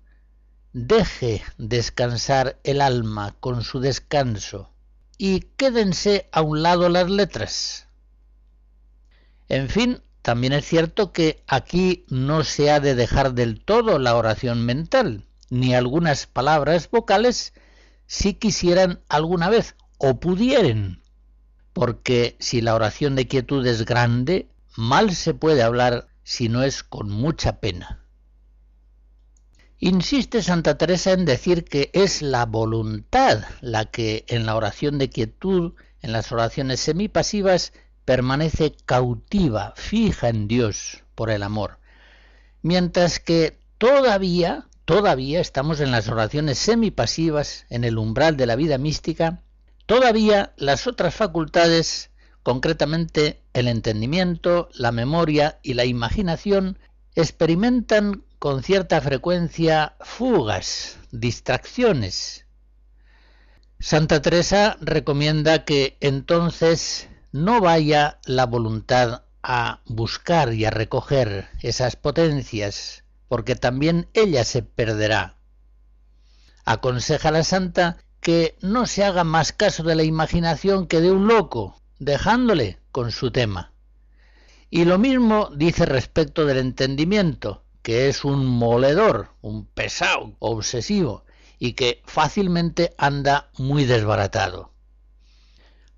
deje 0.72 1.42
descansar 1.58 2.58
el 2.64 2.80
alma 2.80 3.36
con 3.40 3.62
su 3.62 3.80
descanso 3.80 4.70
y 5.18 5.40
quédense 5.40 6.28
a 6.32 6.42
un 6.42 6.62
lado 6.62 6.88
las 6.88 7.10
letras. 7.10 7.88
En 9.52 9.68
fin, 9.68 10.00
también 10.22 10.54
es 10.54 10.64
cierto 10.64 11.12
que 11.12 11.44
aquí 11.46 12.06
no 12.08 12.42
se 12.42 12.70
ha 12.70 12.80
de 12.80 12.94
dejar 12.94 13.34
del 13.34 13.62
todo 13.62 13.98
la 13.98 14.16
oración 14.16 14.64
mental, 14.64 15.26
ni 15.50 15.74
algunas 15.74 16.26
palabras 16.26 16.90
vocales 16.90 17.52
si 18.06 18.32
quisieran 18.32 19.02
alguna 19.10 19.50
vez 19.50 19.76
o 19.98 20.18
pudieran, 20.18 21.02
porque 21.74 22.34
si 22.38 22.62
la 22.62 22.74
oración 22.74 23.14
de 23.14 23.28
quietud 23.28 23.66
es 23.66 23.84
grande, 23.84 24.48
mal 24.74 25.14
se 25.14 25.34
puede 25.34 25.62
hablar 25.62 26.08
si 26.24 26.48
no 26.48 26.62
es 26.62 26.82
con 26.82 27.10
mucha 27.10 27.60
pena. 27.60 28.06
Insiste 29.80 30.40
Santa 30.40 30.78
Teresa 30.78 31.12
en 31.12 31.26
decir 31.26 31.64
que 31.64 31.90
es 31.92 32.22
la 32.22 32.46
voluntad 32.46 33.44
la 33.60 33.84
que 33.84 34.24
en 34.28 34.46
la 34.46 34.56
oración 34.56 34.96
de 34.96 35.10
quietud, 35.10 35.74
en 36.00 36.12
las 36.12 36.32
oraciones 36.32 36.80
semipasivas, 36.80 37.74
permanece 38.04 38.74
cautiva, 38.84 39.74
fija 39.76 40.28
en 40.28 40.48
Dios 40.48 41.02
por 41.14 41.30
el 41.30 41.42
amor, 41.42 41.78
mientras 42.62 43.20
que 43.20 43.58
todavía, 43.78 44.66
todavía 44.84 45.40
estamos 45.40 45.80
en 45.80 45.90
las 45.90 46.08
oraciones 46.08 46.58
semipasivas, 46.58 47.66
en 47.70 47.84
el 47.84 47.98
umbral 47.98 48.36
de 48.36 48.46
la 48.46 48.56
vida 48.56 48.78
mística, 48.78 49.42
todavía 49.86 50.52
las 50.56 50.86
otras 50.86 51.14
facultades, 51.14 52.10
concretamente 52.42 53.42
el 53.52 53.68
entendimiento, 53.68 54.68
la 54.74 54.92
memoria 54.92 55.58
y 55.62 55.74
la 55.74 55.84
imaginación, 55.84 56.78
experimentan 57.14 58.24
con 58.38 58.62
cierta 58.62 59.00
frecuencia 59.00 59.94
fugas, 60.00 60.98
distracciones. 61.12 62.46
Santa 63.78 64.22
Teresa 64.22 64.76
recomienda 64.80 65.64
que 65.64 65.96
entonces 66.00 67.08
no 67.32 67.60
vaya 67.60 68.18
la 68.26 68.46
voluntad 68.46 69.22
a 69.42 69.80
buscar 69.86 70.52
y 70.52 70.66
a 70.66 70.70
recoger 70.70 71.48
esas 71.62 71.96
potencias, 71.96 73.04
porque 73.28 73.56
también 73.56 74.08
ella 74.14 74.44
se 74.44 74.62
perderá. 74.62 75.36
Aconseja 76.64 77.30
la 77.30 77.42
santa 77.42 77.96
que 78.20 78.56
no 78.60 78.86
se 78.86 79.02
haga 79.02 79.24
más 79.24 79.52
caso 79.52 79.82
de 79.82 79.96
la 79.96 80.04
imaginación 80.04 80.86
que 80.86 81.00
de 81.00 81.10
un 81.10 81.26
loco, 81.26 81.80
dejándole 81.98 82.78
con 82.92 83.10
su 83.10 83.30
tema. 83.32 83.72
Y 84.70 84.84
lo 84.84 84.98
mismo 84.98 85.50
dice 85.56 85.86
respecto 85.86 86.44
del 86.44 86.58
entendimiento, 86.58 87.64
que 87.82 88.08
es 88.08 88.24
un 88.24 88.46
moledor, 88.46 89.30
un 89.40 89.66
pesado, 89.66 90.36
obsesivo, 90.38 91.24
y 91.58 91.72
que 91.72 92.02
fácilmente 92.04 92.94
anda 92.96 93.50
muy 93.58 93.84
desbaratado. 93.84 94.71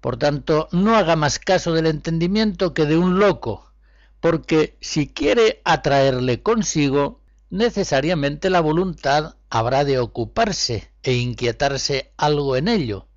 Por 0.04 0.18
tanto, 0.18 0.68
no 0.70 0.96
haga 0.96 1.16
más 1.16 1.38
caso 1.38 1.72
del 1.72 1.86
entendimiento 1.86 2.74
que 2.74 2.84
de 2.84 2.98
un 2.98 3.18
loco, 3.18 3.72
porque 4.20 4.76
si 4.82 5.08
quiere 5.08 5.62
atraerle 5.64 6.42
consigo, 6.42 7.22
necesariamente 7.48 8.50
la 8.50 8.60
voluntad 8.60 9.36
habrá 9.48 9.82
de 9.86 9.98
ocuparse 9.98 10.90
e 11.02 11.14
inquietarse 11.14 12.12
algo 12.18 12.54
en 12.56 12.68
ello, 12.68 13.08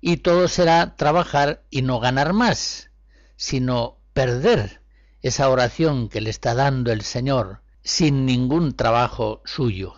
y 0.00 0.16
todo 0.16 0.48
será 0.48 0.96
trabajar 0.96 1.62
y 1.70 1.82
no 1.82 2.00
ganar 2.00 2.32
más, 2.32 2.90
sino 3.36 3.96
perder 4.12 4.82
esa 5.22 5.48
oración 5.48 6.08
que 6.08 6.20
le 6.20 6.30
está 6.30 6.56
dando 6.56 6.90
el 6.90 7.02
Señor 7.02 7.62
sin 7.84 8.26
ningún 8.26 8.74
trabajo 8.74 9.42
suyo. 9.44 9.94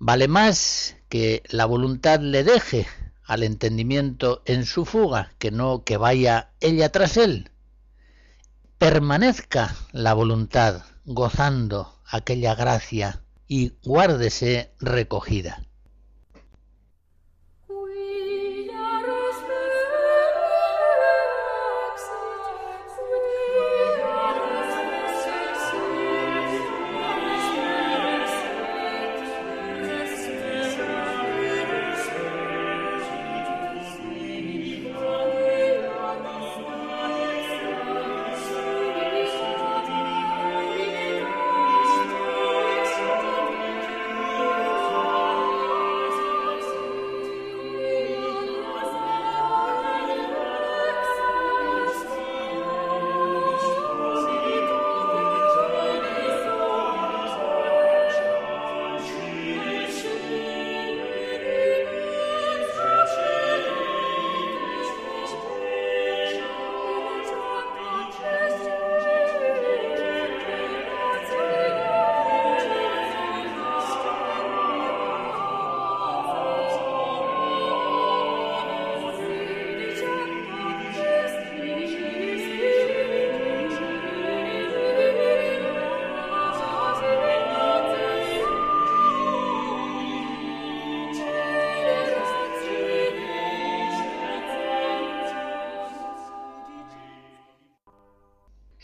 Vale 0.00 0.26
más 0.26 0.96
que 1.08 1.44
la 1.50 1.66
voluntad 1.66 2.18
le 2.18 2.42
deje 2.42 2.88
al 3.32 3.44
entendimiento 3.44 4.42
en 4.44 4.66
su 4.66 4.84
fuga, 4.84 5.32
que 5.38 5.50
no 5.50 5.84
que 5.84 5.96
vaya 5.96 6.50
ella 6.60 6.92
tras 6.92 7.16
él. 7.16 7.50
Permanezca 8.76 9.74
la 9.92 10.12
voluntad 10.12 10.82
gozando 11.06 11.98
aquella 12.04 12.54
gracia 12.54 13.22
y 13.48 13.72
guárdese 13.84 14.74
recogida. 14.80 15.64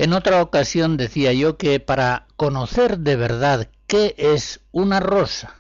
En 0.09 0.15
otra 0.15 0.41
ocasión 0.41 0.97
decía 0.97 1.35
yo 1.35 1.59
que 1.59 1.81
para 1.81 2.27
conocer 2.37 3.01
de 3.01 3.15
verdad 3.15 3.69
qué 3.87 4.15
es 4.17 4.61
una 4.73 5.01
rosa 5.01 5.57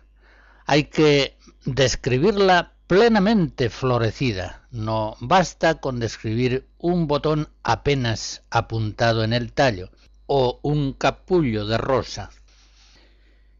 hay 0.64 0.84
que 0.84 1.36
describirla 1.66 2.72
plenamente 2.86 3.68
florecida. 3.68 4.66
No 4.70 5.18
basta 5.20 5.74
con 5.74 6.00
describir 6.00 6.66
un 6.78 7.06
botón 7.06 7.50
apenas 7.62 8.42
apuntado 8.48 9.22
en 9.22 9.34
el 9.34 9.52
tallo 9.52 9.90
o 10.24 10.60
un 10.62 10.94
capullo 10.94 11.66
de 11.66 11.76
rosa. 11.76 12.30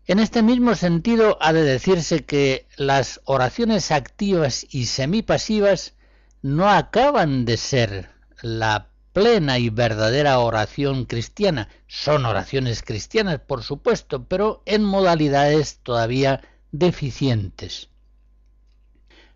En 0.07 0.19
este 0.19 0.41
mismo 0.41 0.75
sentido 0.75 1.37
ha 1.43 1.53
de 1.53 1.65
decirse 1.65 2.25
que 2.25 2.67
las 2.79 3.21
oraciones 3.25 3.93
activas 3.93 4.67
y 4.71 4.87
semipasivas 4.87 5.93
no 6.41 6.71
acaban 6.71 7.45
de 7.45 7.59
ser 7.59 8.09
la 8.41 8.89
plena 9.19 9.59
y 9.59 9.69
verdadera 9.69 10.39
oración 10.39 11.05
cristiana. 11.05 11.69
Son 11.89 12.25
oraciones 12.25 12.85
cristianas, 12.85 13.41
por 13.41 13.65
supuesto, 13.65 14.23
pero 14.27 14.63
en 14.65 14.85
modalidades 14.85 15.81
todavía 15.83 16.41
deficientes. 16.71 17.89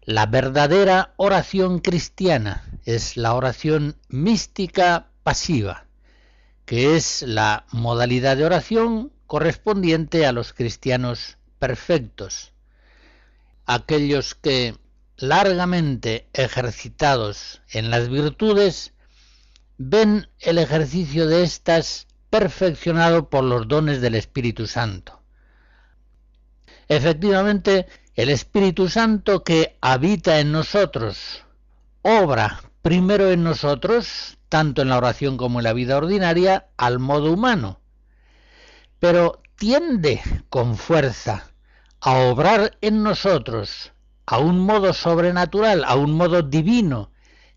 La 0.03 0.27
verdadera 0.27 1.15
oración 1.17 1.81
cristiana 1.81 2.65
es 2.85 3.17
la 3.17 3.35
oración 3.35 3.97
mística 4.09 5.09
pasiva, 5.25 5.87
que 6.65 6.95
es 6.95 7.23
la 7.23 7.67
modalidad 7.73 8.37
de 8.37 8.45
oración 8.45 9.11
correspondiente 9.27 10.27
a 10.27 10.33
los 10.33 10.53
cristianos 10.53 11.39
perfectos, 11.59 12.53
aquellos 13.67 14.37
que, 14.37 14.77
largamente 15.17 16.29
ejercitados 16.35 17.63
en 17.69 17.91
las 17.91 18.09
virtudes, 18.09 18.92
ven 19.79 20.29
el 20.39 20.59
ejercicio 20.59 21.27
de 21.27 21.43
éstas 21.43 22.07
perfeccionado 22.31 23.29
por 23.29 23.45
los 23.45 23.69
dones 23.69 24.01
del 24.01 24.15
Espíritu 24.15 24.67
Santo. 24.67 25.21
Efectivamente, 26.89 27.87
el 28.15 28.29
Espíritu 28.29 28.89
Santo 28.89 29.45
que 29.45 29.77
habita 29.81 30.41
en 30.41 30.53
nosotros, 30.53 31.45
obra 32.03 32.61
primero 32.83 33.31
en 33.31 33.45
nosotros, 33.45 34.39
tanto 34.49 34.83
en 34.83 34.89
la 34.89 34.99
oración 34.99 35.37
como 35.37 35.61
en 35.61 35.65
la 35.65 35.73
vida 35.73 35.97
ordinaria, 35.97 36.67
al 36.77 36.99
modo 36.99 37.33
humano, 37.33 37.81
pero 38.99 39.41
tiende 39.57 40.21
con 40.51 40.77
fuerza 40.77 41.53
a 42.01 42.17
obrar 42.17 42.77
en 42.81 43.03
nosotros 43.05 43.93
a 44.27 44.39
un 44.39 44.59
modo 44.59 44.93
sobrenatural, 44.93 45.85
a 45.85 45.95
un 45.95 46.13
modo 46.13 46.43
divino, 46.43 47.12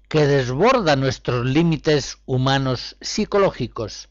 que 0.08 0.28
desborda 0.28 0.96
nuestros 0.96 1.46
límites 1.46 2.18
humanos 2.26 2.98
psicológicos, 3.02 4.10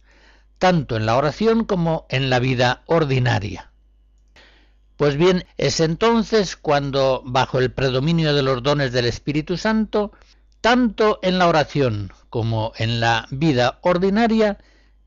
tanto 0.59 0.97
en 0.97 1.07
la 1.07 1.17
oración 1.17 1.65
como 1.65 2.07
en 2.09 2.31
la 2.31 2.39
vida 2.39 2.83
ordinaria. 2.87 3.71
Pues 4.97 5.17
bien, 5.17 5.45
es 5.57 5.81
entonces 5.81 6.57
cuando, 6.57 7.23
bajo 7.25 7.59
el 7.59 7.73
predominio 7.73 8.35
de 8.35 8.43
los 8.43 8.63
dones 8.63 8.93
del 8.93 9.07
Espíritu 9.07 9.57
Santo, 9.57 10.13
tanto 10.61 11.19
en 11.23 11.39
la 11.39 11.49
oración 11.49 12.13
como 12.31 12.73
en 12.77 13.01
la 13.01 13.27
vida 13.31 13.79
ordinaria, 13.83 14.59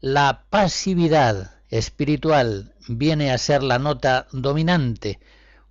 la 0.02 0.44
pasividad 0.50 1.56
espiritual 1.70 2.76
viene 2.88 3.32
a 3.32 3.38
ser 3.38 3.64
la 3.64 3.80
nota 3.80 4.28
dominante, 4.32 5.20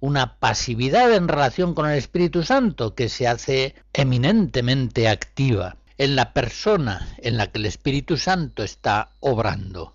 una 0.01 0.39
pasividad 0.39 1.13
en 1.15 1.29
relación 1.29 1.75
con 1.75 1.89
el 1.89 1.97
Espíritu 1.97 2.43
Santo 2.43 2.95
que 2.95 3.09
se 3.09 3.27
hace 3.27 3.75
eminentemente 3.93 5.09
activa 5.09 5.77
en 5.99 6.17
la 6.17 6.33
persona 6.33 7.09
en 7.19 7.37
la 7.37 7.47
que 7.47 7.59
el 7.59 7.67
Espíritu 7.67 8.17
Santo 8.17 8.63
está 8.63 9.11
obrando. 9.21 9.95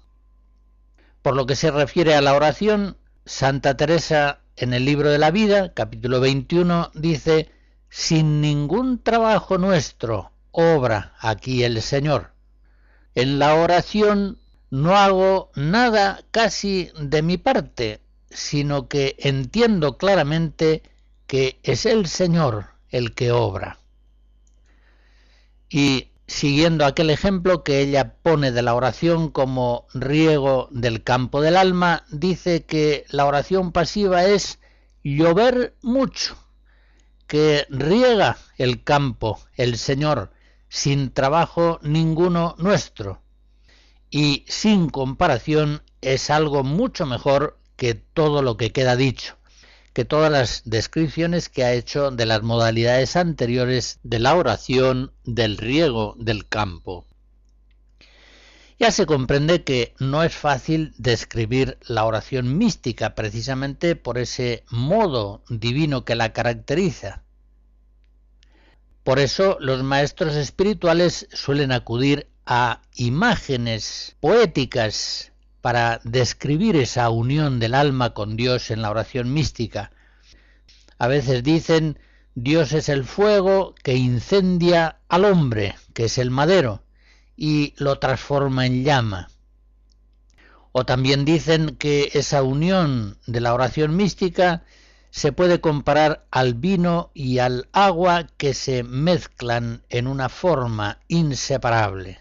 Por 1.21 1.35
lo 1.35 1.45
que 1.45 1.55
se 1.55 1.69
refiere 1.69 2.15
a 2.15 2.21
la 2.21 2.33
oración, 2.33 2.97
Santa 3.25 3.77
Teresa 3.77 4.39
en 4.55 4.73
el 4.73 4.85
libro 4.85 5.09
de 5.09 5.19
la 5.19 5.31
vida, 5.31 5.73
capítulo 5.73 6.19
21, 6.19 6.91
dice, 6.95 7.51
sin 7.89 8.41
ningún 8.41 9.01
trabajo 9.01 9.57
nuestro 9.57 10.31
obra 10.51 11.13
aquí 11.19 11.63
el 11.63 11.81
Señor. 11.81 12.31
En 13.15 13.39
la 13.39 13.55
oración 13.55 14.39
no 14.69 14.95
hago 14.95 15.51
nada 15.55 16.23
casi 16.31 16.91
de 16.99 17.21
mi 17.21 17.37
parte, 17.37 18.00
sino 18.33 18.87
que 18.87 19.15
entiendo 19.19 19.97
claramente 19.97 20.83
que 21.27 21.59
es 21.63 21.85
el 21.85 22.07
Señor 22.07 22.67
el 22.89 23.13
que 23.13 23.31
obra. 23.31 23.79
Y 25.69 26.09
siguiendo 26.27 26.85
aquel 26.85 27.09
ejemplo 27.09 27.63
que 27.63 27.79
ella 27.79 28.15
pone 28.21 28.51
de 28.51 28.61
la 28.61 28.75
oración 28.75 29.29
como 29.29 29.87
riego 29.93 30.67
del 30.71 31.03
campo 31.03 31.41
del 31.41 31.57
alma, 31.57 32.03
dice 32.09 32.65
que 32.65 33.05
la 33.09 33.25
oración 33.25 33.71
pasiva 33.71 34.25
es 34.25 34.59
llover 35.03 35.75
mucho, 35.81 36.37
que 37.27 37.65
riega 37.69 38.37
el 38.57 38.83
campo 38.83 39.39
el 39.55 39.77
Señor 39.77 40.31
sin 40.69 41.11
trabajo 41.11 41.79
ninguno 41.81 42.55
nuestro, 42.57 43.21
y 44.09 44.45
sin 44.47 44.89
comparación 44.89 45.83
es 46.01 46.29
algo 46.29 46.63
mucho 46.63 47.05
mejor 47.05 47.59
que 47.81 47.95
todo 47.95 48.43
lo 48.43 48.57
que 48.57 48.71
queda 48.71 48.95
dicho 48.95 49.39
que 49.91 50.05
todas 50.05 50.31
las 50.31 50.61
descripciones 50.65 51.49
que 51.49 51.63
ha 51.63 51.73
hecho 51.73 52.11
de 52.11 52.27
las 52.27 52.43
modalidades 52.43 53.15
anteriores 53.15 53.99
de 54.03 54.19
la 54.19 54.35
oración 54.35 55.13
del 55.23 55.57
riego 55.57 56.13
del 56.19 56.47
campo. 56.47 57.07
Ya 58.77 58.91
se 58.91 59.07
comprende 59.07 59.63
que 59.63 59.95
no 59.97 60.21
es 60.23 60.31
fácil 60.31 60.93
describir 60.99 61.79
la 61.81 62.05
oración 62.05 62.55
mística 62.55 63.15
precisamente 63.15 63.95
por 63.95 64.19
ese 64.19 64.63
modo 64.69 65.43
divino 65.49 66.05
que 66.05 66.13
la 66.13 66.33
caracteriza. 66.33 67.23
Por 69.03 69.17
eso 69.17 69.57
los 69.59 69.81
maestros 69.81 70.35
espirituales 70.35 71.27
suelen 71.33 71.71
acudir 71.71 72.27
a 72.45 72.83
imágenes 72.93 74.15
poéticas 74.19 75.30
para 75.61 76.01
describir 76.03 76.75
esa 76.75 77.09
unión 77.09 77.59
del 77.59 77.75
alma 77.75 78.13
con 78.13 78.35
Dios 78.35 78.71
en 78.71 78.81
la 78.81 78.89
oración 78.89 79.33
mística. 79.33 79.91
A 80.97 81.07
veces 81.07 81.43
dicen, 81.43 81.99
Dios 82.35 82.73
es 82.73 82.89
el 82.89 83.03
fuego 83.03 83.75
que 83.83 83.95
incendia 83.95 84.99
al 85.09 85.25
hombre, 85.25 85.75
que 85.93 86.05
es 86.05 86.17
el 86.17 86.31
madero, 86.31 86.83
y 87.35 87.73
lo 87.77 87.99
transforma 87.99 88.65
en 88.65 88.83
llama. 88.83 89.29
O 90.71 90.85
también 90.85 91.25
dicen 91.25 91.75
que 91.75 92.11
esa 92.13 92.43
unión 92.43 93.17
de 93.27 93.41
la 93.41 93.53
oración 93.53 93.95
mística 93.95 94.63
se 95.09 95.33
puede 95.33 95.59
comparar 95.59 96.25
al 96.31 96.53
vino 96.53 97.11
y 97.13 97.39
al 97.39 97.67
agua 97.73 98.27
que 98.37 98.53
se 98.53 98.83
mezclan 98.83 99.83
en 99.89 100.07
una 100.07 100.29
forma 100.29 101.01
inseparable. 101.09 102.20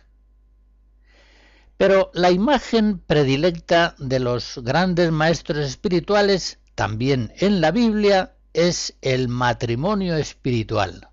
Pero 1.80 2.10
la 2.12 2.30
imagen 2.30 2.98
predilecta 2.98 3.94
de 3.96 4.20
los 4.20 4.60
grandes 4.62 5.10
maestros 5.12 5.64
espirituales, 5.64 6.58
también 6.74 7.32
en 7.38 7.62
la 7.62 7.70
Biblia, 7.70 8.34
es 8.52 8.98
el 9.00 9.28
matrimonio 9.28 10.16
espiritual, 10.16 11.08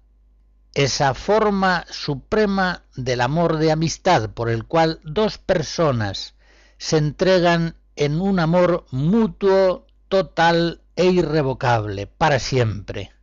esa 0.74 1.14
forma 1.14 1.86
suprema 1.90 2.84
del 2.98 3.22
amor 3.22 3.60
de 3.60 3.72
amistad 3.72 4.32
por 4.32 4.50
el 4.50 4.66
cual 4.66 5.00
dos 5.06 5.38
personas 5.38 6.36
se 6.78 6.98
entregan 6.98 7.78
en 7.96 8.20
un 8.20 8.38
amor 8.38 8.88
mutuo, 8.92 9.88
total 10.10 10.82
e 10.98 11.06
irrevocable, 11.06 12.08
para 12.08 12.40
siempre. 12.40 13.14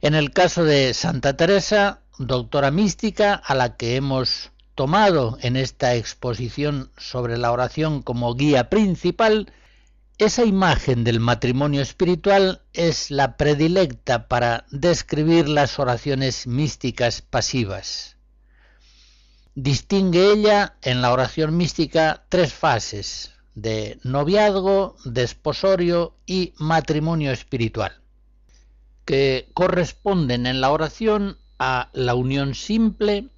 En 0.00 0.16
el 0.16 0.32
caso 0.32 0.64
de 0.64 0.94
Santa 0.94 1.36
Teresa, 1.36 2.00
doctora 2.18 2.72
mística, 2.72 3.34
a 3.34 3.54
la 3.54 3.76
que 3.76 3.94
hemos 3.94 4.50
tomado 4.80 5.36
en 5.42 5.58
esta 5.58 5.94
exposición 5.94 6.90
sobre 6.96 7.36
la 7.36 7.52
oración 7.52 8.00
como 8.00 8.34
guía 8.34 8.70
principal, 8.70 9.52
esa 10.16 10.46
imagen 10.46 11.04
del 11.04 11.20
matrimonio 11.20 11.82
espiritual 11.82 12.62
es 12.72 13.10
la 13.10 13.36
predilecta 13.36 14.26
para 14.26 14.64
describir 14.70 15.50
las 15.50 15.78
oraciones 15.78 16.46
místicas 16.46 17.20
pasivas. 17.20 18.16
Distingue 19.54 20.32
ella 20.32 20.76
en 20.80 21.02
la 21.02 21.12
oración 21.12 21.58
mística 21.58 22.24
tres 22.30 22.54
fases 22.54 23.32
de 23.54 23.98
noviazgo, 24.02 24.96
desposorio 25.04 26.14
y 26.24 26.54
matrimonio 26.56 27.32
espiritual, 27.32 28.00
que 29.04 29.50
corresponden 29.52 30.46
en 30.46 30.62
la 30.62 30.70
oración 30.70 31.36
a 31.58 31.90
la 31.92 32.14
unión 32.14 32.54
simple, 32.54 33.28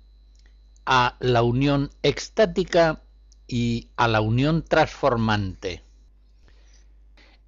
a 0.87 1.17
la 1.21 1.43
unión 1.43 1.91
extática 2.03 3.03
y 3.47 3.89
a 3.97 4.09
la 4.09 4.21
unión 4.21 4.63
transformante. 4.63 5.83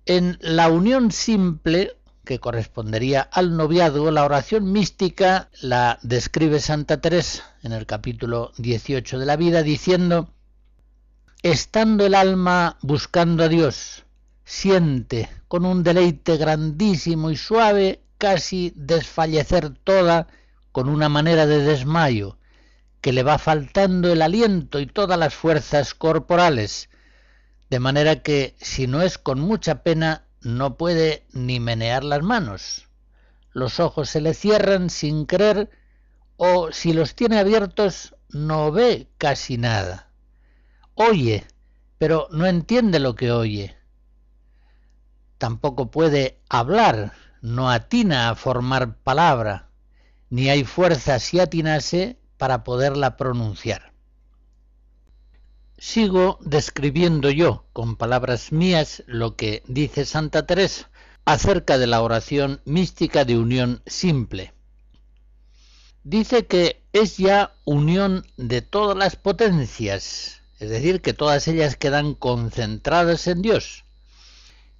En 0.07 0.39
la 0.41 0.69
unión 0.69 1.11
simple, 1.13 1.97
que 2.25 2.39
correspondería 2.39 3.23
al 3.23 3.57
noviazgo, 3.57 4.11
la 4.11 4.25
oración 4.25 4.71
mística 4.71 5.49
la 5.61 5.99
describe 6.03 6.61
Santa 6.61 7.01
Teresa 7.01 7.57
en 7.63 7.73
el 7.73 7.87
capítulo 7.87 8.53
18 8.59 9.19
de 9.19 9.27
la 9.27 9.37
vida 9.37 9.63
diciendo, 9.63 10.31
estando 11.43 12.07
el 12.07 12.15
alma 12.15 12.79
buscando 12.83 13.45
a 13.45 13.49
Dios, 13.49 14.05
siente 14.45 15.29
con 15.49 15.65
un 15.65 15.83
deleite 15.83 16.37
grandísimo 16.37 17.31
y 17.31 17.37
suave 17.37 18.03
casi 18.19 18.73
desfallecer 18.77 19.71
toda 19.71 20.29
con 20.73 20.89
una 20.89 21.09
manera 21.09 21.47
de 21.47 21.59
desmayo, 21.59 22.39
que 23.05 23.13
le 23.13 23.23
va 23.23 23.37
faltando 23.37 24.11
el 24.11 24.23
aliento 24.23 24.81
y 24.81 24.87
todas 24.87 25.19
las 25.19 25.35
fuerzas 25.35 25.93
corporales, 25.93 26.89
de 27.69 27.79
manera 27.79 28.23
que 28.23 28.57
si 28.59 28.87
no 28.87 29.03
es 29.03 29.19
con 29.19 29.41
mucha 29.41 29.83
pena 29.83 30.25
no 30.41 30.79
puede 30.79 31.27
ni 31.31 31.61
menear 31.61 32.03
las 32.03 32.23
manos. 32.23 32.89
Los 33.53 33.79
ojos 33.79 34.09
se 34.09 34.23
le 34.23 34.33
cierran 34.33 34.89
sin 34.89 35.27
creer 35.27 35.69
o 36.39 36.73
si 36.73 36.95
los 36.95 37.15
tiene 37.15 37.39
abiertos 37.39 38.17
no 38.31 38.73
ve 38.73 39.07
casi 39.19 39.59
nada. 39.59 40.09
Oye, 40.95 41.47
pero 41.99 42.29
no 42.31 42.47
entiende 42.47 43.01
lo 43.01 43.17
que 43.17 43.33
oye. 43.33 43.77
Tampoco 45.37 45.91
puede 45.91 46.39
hablar, 46.49 47.13
no 47.43 47.71
atina 47.71 48.31
a 48.31 48.35
formar 48.35 48.97
palabra, 48.97 49.69
ni 50.31 50.49
hay 50.49 50.65
fuerza 50.65 51.19
si 51.19 51.39
atinase 51.39 52.24
para 52.37 52.65
poderla 52.65 53.17
pronunciar. 53.17 53.93
Sigo 55.79 56.39
describiendo 56.41 57.31
yo 57.31 57.67
con 57.73 57.97
palabras 57.97 58.53
mías 58.53 59.03
lo 59.07 59.37
que 59.37 59.63
dice 59.67 60.05
Santa 60.05 60.47
Teresa 60.47 60.91
acerca 61.25 61.79
de 61.79 61.87
la 61.87 62.03
oración 62.03 62.61
mística 62.65 63.25
de 63.25 63.39
unión 63.39 63.83
simple. 63.87 64.53
Dice 66.03 66.47
que 66.47 66.83
es 66.93 67.17
ya 67.17 67.55
unión 67.65 68.27
de 68.37 68.63
todas 68.63 68.97
las 68.97 69.17
potencias, 69.17 70.43
es 70.59 70.71
decir, 70.71 71.01
que 71.01 71.15
todas 71.15 71.49
ellas 71.49 71.77
quedan 71.77 72.15
concentradas 72.15 73.27
en 73.27 73.43
Dios, 73.43 73.85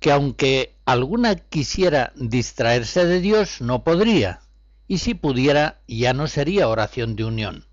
que 0.01 0.13
aunque 0.13 0.77
alguna 0.85 1.35
quisiera 1.37 2.13
distraerse 2.15 3.07
de 3.07 3.21
Dios, 3.21 3.61
no 3.63 3.85
podría, 3.85 4.44
y 4.87 4.99
si 4.99 5.15
pudiera 5.15 5.81
ya 5.89 6.13
no 6.13 6.27
sería 6.27 6.69
oración 6.69 7.17
de 7.17 7.25
unión. 7.25 7.65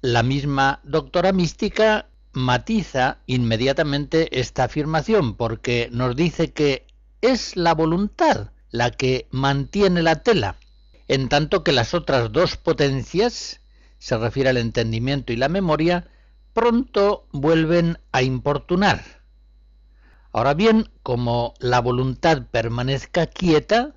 La 0.00 0.22
misma 0.22 0.80
doctora 0.82 1.32
mística 1.32 2.06
matiza 2.32 3.18
inmediatamente 3.26 4.40
esta 4.40 4.64
afirmación 4.64 5.34
porque 5.34 5.88
nos 5.92 6.16
dice 6.16 6.52
que 6.52 6.86
es 7.20 7.56
la 7.56 7.74
voluntad 7.74 8.50
la 8.70 8.90
que 8.90 9.26
mantiene 9.30 10.02
la 10.02 10.22
tela, 10.22 10.56
en 11.08 11.28
tanto 11.28 11.64
que 11.64 11.72
las 11.72 11.92
otras 11.94 12.32
dos 12.32 12.56
potencias, 12.56 13.60
se 13.98 14.16
refiere 14.16 14.50
al 14.50 14.56
entendimiento 14.56 15.32
y 15.32 15.36
la 15.36 15.48
memoria, 15.48 16.08
pronto 16.52 17.26
vuelven 17.32 17.98
a 18.12 18.22
importunar. 18.22 19.02
Ahora 20.32 20.54
bien, 20.54 20.88
como 21.02 21.54
la 21.58 21.80
voluntad 21.80 22.46
permanezca 22.50 23.26
quieta, 23.26 23.94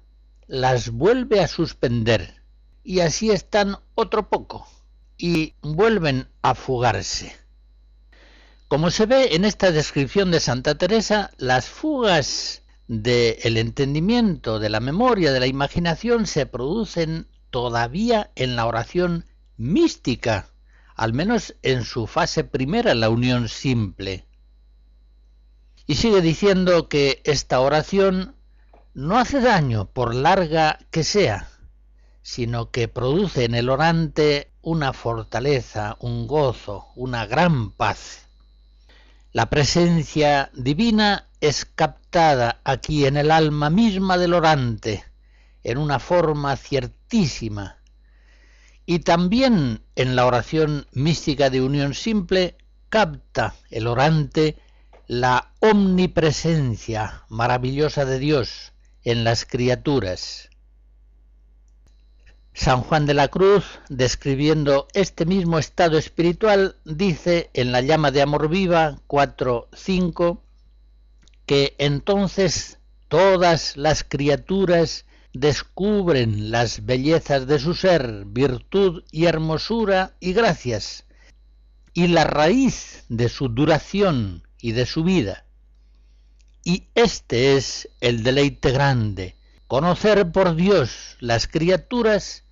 las 0.54 0.92
vuelve 0.92 1.40
a 1.40 1.48
suspender, 1.48 2.44
y 2.84 3.00
así 3.00 3.32
están 3.32 3.78
otro 3.96 4.30
poco 4.30 4.68
y 5.18 5.56
vuelven 5.64 6.28
a 6.44 6.54
fugarse. 6.54 7.36
Como 8.68 8.92
se 8.92 9.08
ve 9.08 9.34
en 9.34 9.46
esta 9.46 9.72
descripción 9.72 10.30
de 10.30 10.40
Santa 10.40 10.76
Teresa, 10.78 11.32
las 11.38 11.70
fugas 11.70 12.62
del 12.88 13.58
entendimiento, 13.58 14.60
de 14.60 14.70
la 14.70 14.80
memoria, 14.80 15.32
de 15.32 15.40
la 15.40 15.48
imaginación 15.48 16.28
se 16.28 16.46
producen 16.46 17.26
todavía 17.50 18.30
en 18.36 18.56
la 18.56 18.68
oración 18.68 19.26
mística, 19.58 20.50
al 20.96 21.14
menos 21.14 21.56
en 21.64 21.84
su 21.84 22.06
fase 22.06 22.44
primera, 22.44 22.94
la 22.94 23.10
unión 23.10 23.50
simple. 23.50 24.28
Y 25.88 25.96
sigue 25.96 26.22
diciendo 26.22 26.90
que 26.90 27.24
esta 27.24 27.60
oración 27.60 28.36
no 28.96 29.18
hace 29.18 29.42
daño 29.42 29.86
por 29.86 30.14
larga 30.14 30.78
que 30.92 31.04
sea, 31.04 31.50
sino 32.22 32.70
que 32.70 32.88
produce 32.88 33.46
en 33.46 33.56
el 33.56 33.70
orante 33.70 34.52
una 34.62 34.94
fortaleza, 34.94 35.98
un 36.00 36.28
gozo, 36.28 36.88
una 36.96 37.26
gran 37.26 37.72
paz. 37.72 38.28
La 39.32 39.50
presencia 39.50 40.52
divina 40.54 41.28
es 41.42 41.66
captada 41.66 42.62
aquí 42.64 43.06
en 43.06 43.18
el 43.18 43.32
alma 43.32 43.72
misma 43.72 44.20
del 44.20 44.36
orante, 44.36 45.04
en 45.64 45.80
una 45.80 45.98
forma 45.98 46.56
ciertísima. 46.56 47.78
Y 48.86 49.00
también 49.00 49.82
en 49.96 50.16
la 50.16 50.28
oración 50.28 50.86
mística 50.92 51.50
de 51.50 51.62
unión 51.62 51.96
simple 51.96 52.58
capta 52.90 53.56
el 53.72 53.88
orante 53.88 54.60
la 55.08 55.52
omnipresencia 55.60 57.24
maravillosa 57.28 58.06
de 58.06 58.20
Dios 58.20 58.73
en 59.04 59.24
las 59.24 59.46
criaturas. 59.46 60.50
San 62.54 62.82
Juan 62.82 63.06
de 63.08 63.16
la 63.16 63.30
Cruz, 63.30 63.66
describiendo 63.90 64.88
este 64.94 65.26
mismo 65.26 65.58
estado 65.58 65.98
espiritual, 65.98 66.76
dice 66.86 67.50
en 67.54 67.72
la 67.72 67.82
llama 67.82 68.12
de 68.12 68.22
amor 68.22 68.48
viva 68.48 69.00
4.5 69.08 70.40
que 71.48 71.76
entonces 71.80 72.78
todas 73.08 73.76
las 73.76 74.04
criaturas 74.04 75.06
descubren 75.34 76.52
las 76.52 76.86
bellezas 76.86 77.48
de 77.48 77.58
su 77.58 77.74
ser, 77.74 78.26
virtud 78.28 79.04
y 79.12 79.26
hermosura 79.26 80.16
y 80.20 80.34
gracias, 80.34 81.06
y 81.94 82.08
la 82.08 82.24
raíz 82.24 83.04
de 83.10 83.30
su 83.30 83.50
duración 83.50 84.48
y 84.62 84.74
de 84.74 84.86
su 84.86 85.04
vida. 85.04 85.46
Y 86.64 86.88
este 86.96 87.58
es 87.58 87.90
el 88.00 88.24
deleite 88.24 88.72
grande, 88.72 89.36
conocer 89.68 90.32
por 90.32 90.56
Dios 90.56 91.18
las 91.20 91.46
criaturas 91.48 92.46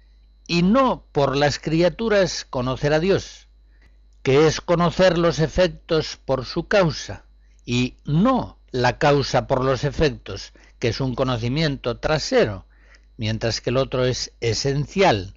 y 0.47 0.63
no 0.63 1.05
por 1.13 1.37
las 1.37 1.59
criaturas 1.59 2.45
conocer 2.49 2.91
a 2.91 2.99
Dios, 2.99 3.47
que 4.21 4.47
es 4.47 4.59
conocer 4.59 5.17
los 5.17 5.39
efectos 5.39 6.17
por 6.17 6.43
su 6.43 6.67
causa, 6.67 7.23
y 7.65 7.95
no 8.03 8.57
la 8.71 8.97
causa 8.97 9.47
por 9.47 9.63
los 9.63 9.85
efectos, 9.85 10.51
que 10.77 10.89
es 10.89 10.99
un 10.99 11.15
conocimiento 11.15 11.97
trasero, 11.97 12.65
mientras 13.15 13.61
que 13.61 13.69
el 13.69 13.77
otro 13.77 14.03
es 14.03 14.33
esencial. 14.41 15.35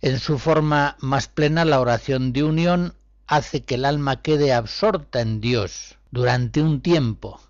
En 0.00 0.20
su 0.20 0.38
forma 0.38 0.96
más 1.00 1.26
plena, 1.26 1.64
la 1.64 1.80
oración 1.80 2.32
de 2.32 2.44
unión 2.44 2.94
hace 3.26 3.64
que 3.64 3.74
el 3.74 3.84
alma 3.84 4.22
quede 4.22 4.52
absorta 4.52 5.20
en 5.20 5.40
Dios 5.40 5.98
durante 6.14 6.62
un 6.62 6.80
tiempo. 6.80 7.40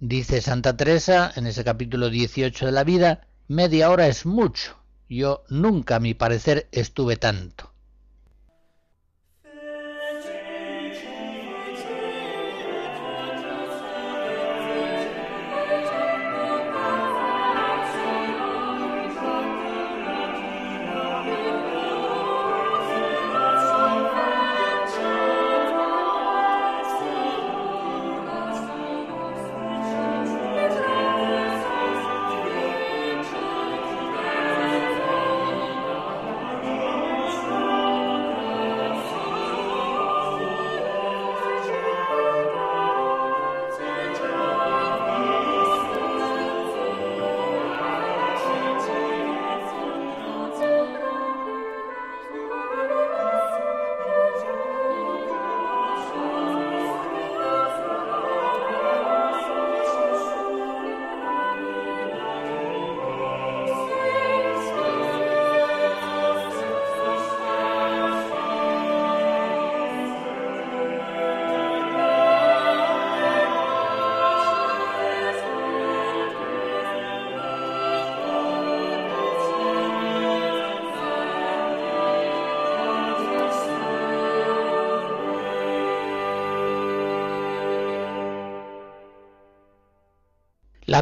Dice 0.00 0.40
Santa 0.40 0.78
Teresa 0.78 1.30
en 1.36 1.46
ese 1.46 1.62
capítulo 1.62 2.08
18 2.08 2.64
de 2.64 2.72
la 2.72 2.84
vida, 2.84 3.28
Media 3.48 3.90
hora 3.90 4.06
es 4.06 4.24
mucho. 4.24 4.78
Yo 5.10 5.44
nunca, 5.50 5.96
a 5.96 6.00
mi 6.00 6.14
parecer, 6.14 6.68
estuve 6.72 7.16
tanto. 7.18 7.73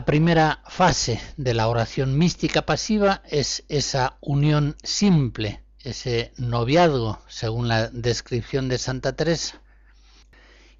La 0.03 0.07
primera 0.07 0.61
fase 0.67 1.21
de 1.37 1.55
la 1.55 1.69
oración 1.69 2.19
mística 2.19 2.62
pasiva 2.62 3.23
es 3.31 3.62
esa 3.69 4.17
unión 4.21 4.75
simple, 4.83 5.62
ese 5.79 6.33
noviazgo, 6.38 7.21
según 7.29 7.69
la 7.69 7.88
descripción 7.88 8.69
de 8.69 8.79
Santa 8.79 9.12
Teresa, 9.15 9.62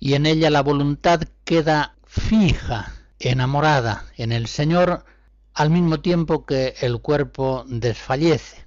y 0.01 0.15
en 0.15 0.27
ella 0.27 0.51
la 0.51 0.61
voluntad 0.61 1.21
queda 1.45 1.95
fija, 2.05 2.93
enamorada 3.21 4.07
en 4.17 4.33
el 4.33 4.49
Señor, 4.49 5.05
al 5.55 5.71
mismo 5.71 6.01
tiempo 6.01 6.45
que 6.45 6.75
el 6.81 7.01
cuerpo 7.01 7.65
desfallece. 7.69 8.67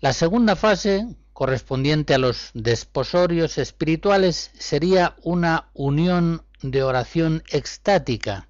La 0.00 0.12
segunda 0.12 0.54
fase, 0.54 1.16
correspondiente 1.32 2.12
a 2.12 2.18
los 2.18 2.50
desposorios 2.52 3.56
espirituales, 3.56 4.50
sería 4.58 5.16
una 5.22 5.70
unión 5.72 6.44
de 6.60 6.82
oración 6.82 7.42
extática, 7.48 8.49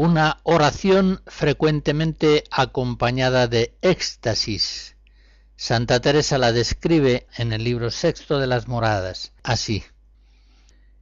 una 0.00 0.38
oración 0.44 1.20
frecuentemente 1.26 2.44
acompañada 2.52 3.48
de 3.48 3.76
éxtasis. 3.82 4.94
Santa 5.56 5.98
Teresa 5.98 6.38
la 6.38 6.52
describe 6.52 7.26
en 7.36 7.52
el 7.52 7.64
libro 7.64 7.90
sexto 7.90 8.38
de 8.38 8.46
las 8.46 8.68
moradas, 8.68 9.32
así. 9.42 9.82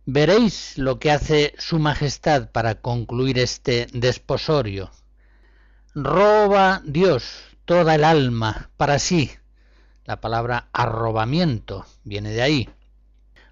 Veréis 0.06 0.78
lo 0.78 0.98
que 0.98 1.10
hace 1.10 1.52
Su 1.58 1.78
Majestad 1.78 2.48
para 2.52 2.76
concluir 2.76 3.38
este 3.38 3.86
desposorio. 3.92 4.90
Roba 5.94 6.80
Dios 6.86 7.42
toda 7.66 7.96
el 7.96 8.04
alma 8.04 8.70
para 8.78 8.98
sí. 8.98 9.30
La 10.06 10.22
palabra 10.22 10.70
arrobamiento 10.72 11.84
viene 12.02 12.30
de 12.30 12.40
ahí. 12.40 12.70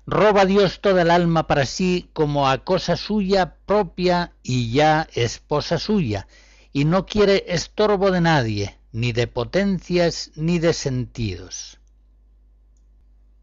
Roba 0.07 0.45
Dios 0.45 0.81
toda 0.81 1.03
el 1.03 1.11
alma 1.11 1.47
para 1.47 1.65
sí 1.65 2.11
como 2.13 2.49
a 2.49 2.59
cosa 2.59 2.97
suya 2.97 3.57
propia 3.65 4.33
y 4.43 4.71
ya 4.71 5.09
esposa 5.15 5.79
suya, 5.79 6.27
y 6.73 6.85
no 6.85 7.07
quiere 7.07 7.45
estorbo 7.49 8.11
de 8.11 8.21
nadie, 8.21 8.79
ni 8.93 9.13
de 9.13 9.27
potencias 9.27 10.31
ni 10.37 10.59
de 10.59 10.75
sentidos. 10.75 11.79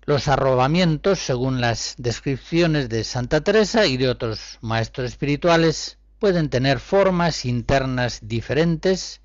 Los 0.03 0.27
arrobamientos, 0.27 1.19
según 1.19 1.61
las 1.61 1.95
descripciones 1.97 2.89
de 2.89 3.03
Santa 3.03 3.41
Teresa 3.41 3.87
y 3.87 3.97
de 3.97 4.09
otros 4.09 4.59
maestros 4.61 5.09
espirituales, 5.09 5.97
pueden 6.19 6.49
tener 6.49 6.79
formas 6.79 7.45
internas 7.45 8.19
diferentes, 8.21 9.20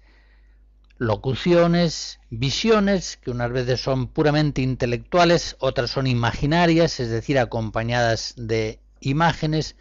locuciones, 0.98 2.20
visiones, 2.30 3.16
que 3.18 3.30
unas 3.30 3.52
veces 3.52 3.80
son 3.80 4.09
puramente 4.09 4.62
intelectuales, 4.62 5.56
otras 5.59 5.90
son 5.90 6.06
imaginarias, 6.06 7.00
es 7.00 7.11
decir, 7.11 7.38
acompañadas 7.38 8.35
de 8.37 8.80
imágenes, 9.00 9.76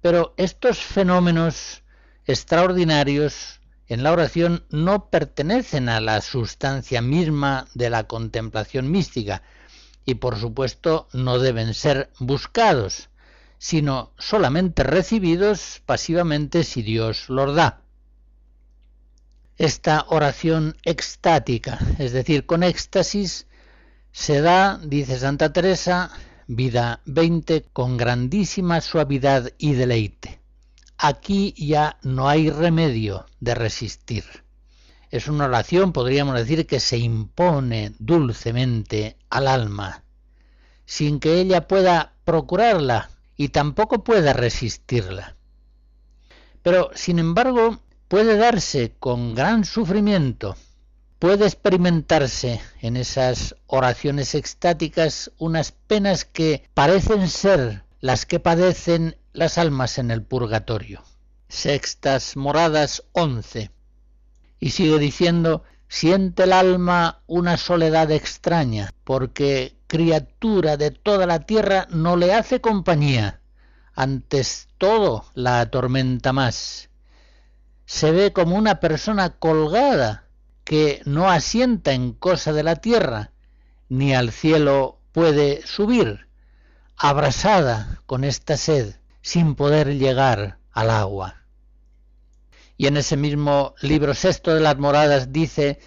pero 0.00 0.34
estos 0.36 0.78
fenómenos 0.78 1.82
extraordinarios 2.26 3.60
en 3.86 4.02
la 4.02 4.12
oración 4.12 4.64
no 4.70 5.10
pertenecen 5.10 5.88
a 5.88 6.00
la 6.00 6.20
sustancia 6.20 7.02
misma 7.02 7.66
de 7.74 7.90
la 7.90 8.04
contemplación 8.04 8.90
mística, 8.90 9.42
y 10.06 10.16
por 10.16 10.36
supuesto 10.38 11.08
no 11.12 11.38
deben 11.38 11.74
ser 11.74 12.10
buscados, 12.18 13.08
sino 13.58 14.12
solamente 14.18 14.82
recibidos 14.82 15.82
pasivamente 15.86 16.64
si 16.64 16.82
Dios 16.82 17.28
los 17.28 17.54
da. 17.54 17.83
Esta 19.56 20.06
oración 20.08 20.76
extática, 20.84 21.78
es 21.98 22.12
decir, 22.12 22.44
con 22.44 22.64
éxtasis, 22.64 23.46
se 24.10 24.40
da, 24.40 24.78
dice 24.78 25.18
Santa 25.18 25.52
Teresa, 25.52 26.10
vida 26.48 27.02
20, 27.06 27.66
con 27.72 27.96
grandísima 27.96 28.80
suavidad 28.80 29.52
y 29.58 29.74
deleite. 29.74 30.40
Aquí 30.98 31.54
ya 31.56 31.98
no 32.02 32.28
hay 32.28 32.50
remedio 32.50 33.26
de 33.38 33.54
resistir. 33.54 34.24
Es 35.10 35.28
una 35.28 35.44
oración, 35.44 35.92
podríamos 35.92 36.34
decir, 36.34 36.66
que 36.66 36.80
se 36.80 36.98
impone 36.98 37.94
dulcemente 38.00 39.16
al 39.30 39.46
alma, 39.46 40.02
sin 40.84 41.20
que 41.20 41.40
ella 41.40 41.68
pueda 41.68 42.14
procurarla 42.24 43.10
y 43.36 43.50
tampoco 43.50 44.02
pueda 44.02 44.32
resistirla. 44.32 45.36
Pero, 46.62 46.90
sin 46.94 47.20
embargo, 47.20 47.78
puede 48.08 48.36
darse 48.36 48.94
con 48.98 49.34
gran 49.34 49.64
sufrimiento, 49.64 50.56
puede 51.18 51.46
experimentarse 51.46 52.60
en 52.80 52.96
esas 52.96 53.56
oraciones 53.66 54.34
extáticas 54.34 55.32
unas 55.38 55.72
penas 55.72 56.24
que 56.24 56.68
parecen 56.74 57.28
ser 57.28 57.84
las 58.00 58.26
que 58.26 58.40
padecen 58.40 59.16
las 59.32 59.56
almas 59.56 59.98
en 59.98 60.10
el 60.10 60.22
purgatorio. 60.22 61.02
Sextas 61.48 62.36
Moradas 62.36 63.04
11. 63.12 63.70
Y 64.60 64.70
sigue 64.70 64.98
diciendo, 64.98 65.62
siente 65.88 66.44
el 66.44 66.52
alma 66.52 67.22
una 67.26 67.56
soledad 67.56 68.10
extraña, 68.10 68.92
porque 69.04 69.76
criatura 69.86 70.76
de 70.76 70.90
toda 70.90 71.26
la 71.26 71.40
tierra 71.40 71.86
no 71.90 72.16
le 72.16 72.34
hace 72.34 72.60
compañía, 72.60 73.40
antes 73.94 74.68
todo 74.78 75.24
la 75.34 75.60
atormenta 75.60 76.32
más. 76.32 76.90
Se 77.86 78.10
ve 78.12 78.32
como 78.32 78.56
una 78.56 78.80
persona 78.80 79.30
colgada 79.30 80.24
que 80.64 81.02
no 81.04 81.30
asienta 81.30 81.92
en 81.92 82.12
cosa 82.12 82.52
de 82.52 82.62
la 82.62 82.76
tierra, 82.76 83.32
ni 83.88 84.14
al 84.14 84.32
cielo 84.32 84.98
puede 85.12 85.66
subir, 85.66 86.26
abrasada 86.96 88.00
con 88.06 88.24
esta 88.24 88.56
sed, 88.56 88.96
sin 89.20 89.54
poder 89.54 89.96
llegar 89.96 90.58
al 90.72 90.90
agua. 90.90 91.44
Y 92.76 92.86
en 92.86 92.96
ese 92.96 93.16
mismo 93.16 93.74
libro 93.80 94.14
sexto 94.14 94.54
de 94.54 94.60
las 94.60 94.78
moradas 94.78 95.32
dice, 95.32 95.78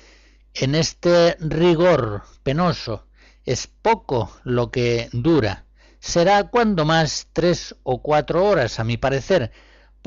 en 0.53 0.75
este 0.75 1.35
rigor 1.39 2.23
penoso 2.43 3.05
es 3.45 3.67
poco 3.67 4.31
lo 4.43 4.71
que 4.71 5.09
dura, 5.11 5.65
será 5.99 6.45
cuando 6.45 6.85
más 6.85 7.27
tres 7.33 7.75
o 7.83 8.01
cuatro 8.01 8.45
horas, 8.45 8.79
a 8.79 8.83
mi 8.83 8.97
parecer, 8.97 9.51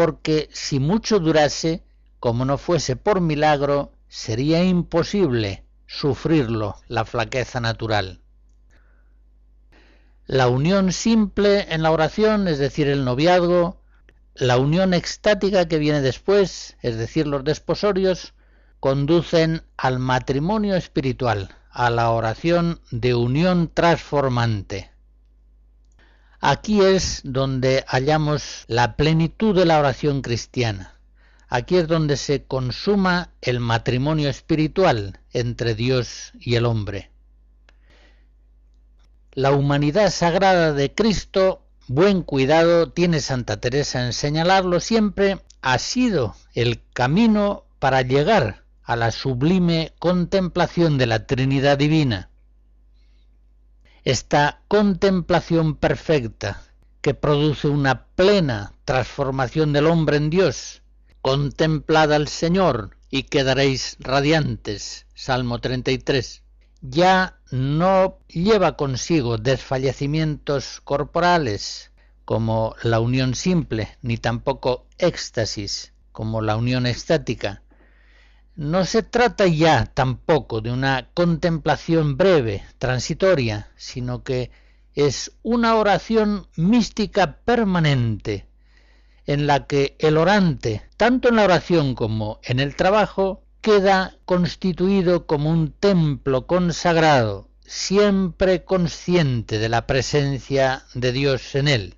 porque 0.01 0.49
si 0.51 0.81
mucho 0.81 1.19
durase, 1.19 1.85
como 2.21 2.47
no 2.47 2.57
fuese 2.57 2.97
por 2.97 3.21
milagro, 3.21 3.93
sería 4.09 4.65
imposible 4.65 5.67
sufrirlo, 5.87 6.77
la 6.89 7.05
flaqueza 7.05 7.61
natural. 7.61 8.23
La 10.25 10.49
unión 10.49 10.93
simple 10.93 11.67
en 11.69 11.83
la 11.83 11.91
oración, 11.91 12.49
es 12.49 12.59
decir, 12.59 12.89
el 12.89 13.05
noviazgo, 13.05 13.83
la 14.35 14.57
unión 14.57 14.95
extática 14.95 15.69
que 15.69 15.77
viene 15.77 16.01
después, 16.01 16.79
es 16.81 16.97
decir, 16.97 17.27
los 17.27 17.45
desposorios, 17.45 18.33
conducen 18.81 19.65
al 19.77 19.99
matrimonio 19.99 20.77
espiritual, 20.77 21.55
a 21.71 21.91
la 21.91 22.11
oración 22.11 22.81
de 22.91 23.15
unión 23.15 23.71
transformante. 23.75 24.93
Aquí 26.41 26.81
es 26.81 27.21
donde 27.25 27.85
hallamos 27.87 28.65
la 28.67 28.97
plenitud 28.97 29.55
de 29.55 29.67
la 29.67 29.79
oración 29.79 30.23
cristiana. 30.23 30.95
Aquí 31.49 31.77
es 31.77 31.87
donde 31.87 32.17
se 32.17 32.45
consuma 32.45 33.31
el 33.41 33.61
matrimonio 33.61 34.29
espiritual 34.29 35.21
entre 35.33 35.75
Dios 35.75 36.33
y 36.41 36.55
el 36.55 36.65
hombre. 36.65 37.11
La 39.33 39.53
humanidad 39.53 40.11
sagrada 40.11 40.73
de 40.73 40.95
Cristo 40.95 41.63
Buen 41.93 42.23
cuidado 42.23 42.93
tiene 42.93 43.19
Santa 43.19 43.57
Teresa 43.57 44.07
en 44.07 44.13
señalarlo 44.13 44.79
siempre, 44.79 45.41
ha 45.61 45.77
sido 45.79 46.37
el 46.55 46.81
camino 46.93 47.65
para 47.81 48.03
llegar 48.03 48.63
a 48.85 48.95
la 48.95 49.11
sublime 49.11 49.93
contemplación 49.99 50.99
de 50.99 51.07
la 51.07 51.27
Trinidad 51.27 51.79
Divina. 51.79 52.30
Esta 54.11 54.61
contemplación 54.67 55.77
perfecta 55.77 56.65
que 57.01 57.15
produce 57.15 57.69
una 57.69 58.07
plena 58.07 58.73
transformación 58.85 59.73
del 59.73 59.87
hombre 59.87 60.17
en 60.17 60.31
Dios. 60.31 60.83
Contemplad 61.23 62.13
al 62.13 62.27
Señor 62.27 62.97
y 63.09 63.23
quedaréis 63.23 63.97
radiantes. 64.01 65.07
Salmo 65.15 65.61
33 65.61 66.43
ya 66.81 67.39
no 67.53 68.19
lleva 68.27 68.77
consigo 68.77 69.39
desfallecimientos 69.39 70.81
corporales 70.83 71.93
como 72.25 72.75
la 72.83 72.99
unión 72.99 73.37
simple, 73.37 73.97
ni 74.03 74.17
tampoco 74.17 74.89
éxtasis 74.99 75.93
como 76.11 76.41
la 76.41 76.57
unión 76.57 76.87
estática. 76.87 77.63
No 78.61 78.85
se 78.85 79.03
trata 79.03 79.47
ya 79.47 79.87
tampoco 79.87 80.61
de 80.61 80.71
una 80.71 81.09
contemplación 81.15 82.19
breve, 82.19 82.63
transitoria, 82.77 83.71
sino 83.75 84.23
que 84.23 84.51
es 84.95 85.33
una 85.43 85.77
oración 85.77 86.47
mística 86.57 87.39
permanente, 87.39 88.47
en 89.25 89.47
la 89.47 89.67
que 89.67 89.97
el 89.99 90.19
orante, 90.19 90.83
tanto 90.99 91.31
en 91.31 91.37
la 91.37 91.45
oración 91.45 91.95
como 91.95 92.39
en 92.43 92.61
el 92.61 92.77
trabajo, 92.77 93.43
queda 93.63 94.19
constituido 94.27 95.25
como 95.27 95.49
un 95.49 95.73
templo 95.73 96.47
consagrado, 96.47 97.49
siempre 97.65 98.67
consciente 98.67 99.59
de 99.59 99.71
la 99.71 99.87
presencia 99.87 100.85
de 100.93 101.13
Dios 101.13 101.55
en 101.55 101.67
él. 101.67 101.97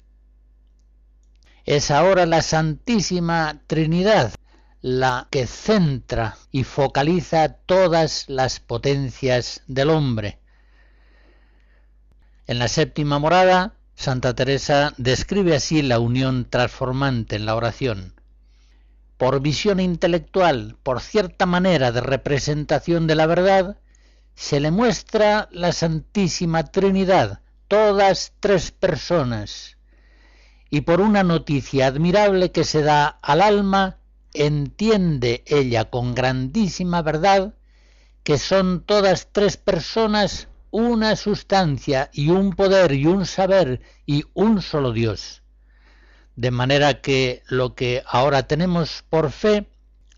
Es 1.65 1.91
ahora 1.91 2.25
la 2.25 2.41
Santísima 2.41 3.63
Trinidad 3.67 4.33
la 4.83 5.29
que 5.31 5.47
centra 5.47 6.37
y 6.51 6.65
focaliza 6.65 7.55
todas 7.55 8.25
las 8.29 8.59
potencias 8.59 9.63
del 9.69 9.91
hombre. 9.91 10.41
En 12.49 12.59
la 12.59 12.67
séptima 12.67 13.21
morada, 13.21 13.75
Santa 13.95 14.35
Teresa 14.35 14.93
describe 14.97 15.55
así 15.55 15.83
la 15.83 16.01
unión 16.01 16.51
transformante 16.51 17.37
en 17.37 17.47
la 17.47 17.55
oración. 17.55 18.15
Por 19.17 19.41
visión 19.41 19.79
intelectual, 19.79 20.77
por 20.83 21.01
cierta 21.01 21.47
manera 21.47 21.93
de 21.93 22.01
representación 22.01 23.07
de 23.07 23.15
la 23.15 23.27
verdad, 23.27 23.77
se 24.35 24.59
le 24.59 24.73
muestra 24.73 25.49
la 25.53 25.71
Santísima 25.71 26.65
Trinidad, 26.65 27.41
todas 27.69 28.33
tres 28.41 28.73
personas, 28.73 29.77
y 30.71 30.81
por 30.81 31.01
una 31.01 31.23
noticia 31.23 31.87
admirable 31.87 32.51
que 32.51 32.65
se 32.65 32.83
da 32.83 33.07
al 33.23 33.43
alma, 33.43 33.99
entiende 34.35 35.43
ella 35.47 35.91
con 35.91 36.15
grandísima 36.15 37.03
verdad 37.03 37.55
que 38.23 38.39
son 38.39 38.83
todas 38.85 39.29
tres 39.33 39.57
personas 39.57 40.49
una 40.71 41.17
sustancia 41.17 42.11
y 42.13 42.31
un 42.31 42.55
poder 42.55 42.93
y 42.93 43.07
un 43.07 43.27
saber 43.27 43.83
y 44.07 44.25
un 44.33 44.63
solo 44.63 44.93
Dios. 44.93 45.43
De 46.35 46.51
manera 46.51 47.03
que 47.03 47.43
lo 47.47 47.75
que 47.75 48.03
ahora 48.07 48.47
tenemos 48.47 49.05
por 49.11 49.31
fe, 49.31 49.69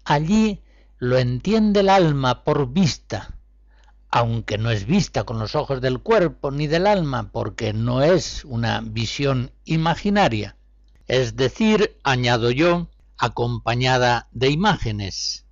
allí 0.05 0.63
lo 0.99 1.19
entiende 1.19 1.81
el 1.81 1.89
alma 1.89 2.45
por 2.45 2.73
vista, 2.73 3.35
aunque 4.11 4.57
no 4.57 4.71
es 4.71 4.87
vista 4.87 5.25
con 5.25 5.41
los 5.41 5.57
ojos 5.57 5.81
del 5.81 5.99
cuerpo 5.99 6.53
ni 6.53 6.69
del 6.69 6.87
alma, 6.87 7.33
porque 7.33 7.73
no 7.73 8.03
es 8.03 8.45
una 8.45 8.81
visión 8.81 9.51
imaginaria. 9.65 10.57
Es 11.09 11.35
decir, 11.35 11.99
añado 12.05 12.53
yo, 12.53 12.87
acompañada 13.19 14.29
de 14.33 14.51
imágenes. 14.51 15.45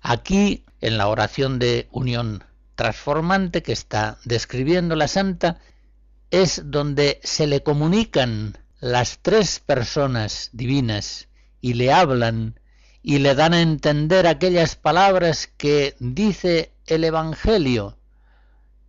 Aquí, 0.00 0.64
en 0.80 0.98
la 0.98 1.08
oración 1.08 1.58
de 1.58 1.88
unión 1.90 2.44
transformante 2.74 3.62
que 3.62 3.72
está 3.72 4.18
describiendo 4.24 4.96
la 4.96 5.08
santa, 5.08 5.60
es 6.30 6.62
donde 6.66 7.20
se 7.22 7.46
le 7.46 7.62
comunican 7.62 8.58
las 8.80 9.20
tres 9.22 9.60
personas 9.60 10.50
divinas 10.52 11.28
y 11.60 11.74
le 11.74 11.92
hablan 11.92 12.60
y 13.02 13.18
le 13.18 13.34
dan 13.34 13.54
a 13.54 13.62
entender 13.62 14.26
aquellas 14.26 14.76
palabras 14.76 15.46
que 15.56 15.94
dice 16.00 16.72
el 16.86 17.04
Evangelio, 17.04 17.98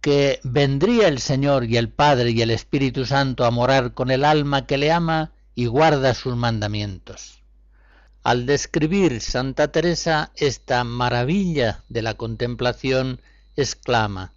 que 0.02 0.40
vendría 0.44 1.08
el 1.08 1.20
Señor 1.20 1.66
y 1.66 1.78
el 1.78 1.90
Padre 1.90 2.32
y 2.32 2.42
el 2.42 2.52
Espíritu 2.52 3.06
Santo 3.06 3.46
a 3.46 3.52
morar 3.52 3.94
con 3.94 4.12
el 4.12 4.26
alma 4.26 4.66
que 4.66 4.78
le 4.78 4.92
ama 4.92 5.32
y 5.54 5.68
guarda 5.68 6.14
sus 6.14 6.36
mandamientos. 6.36 7.42
Al 8.26 8.48
describir 8.48 9.22
Santa 9.22 9.68
Teresa 9.68 10.32
esta 10.36 10.84
maravilla 10.84 11.84
de 11.90 12.02
la 12.02 12.16
contemplación, 12.16 13.22
exclama, 13.56 14.34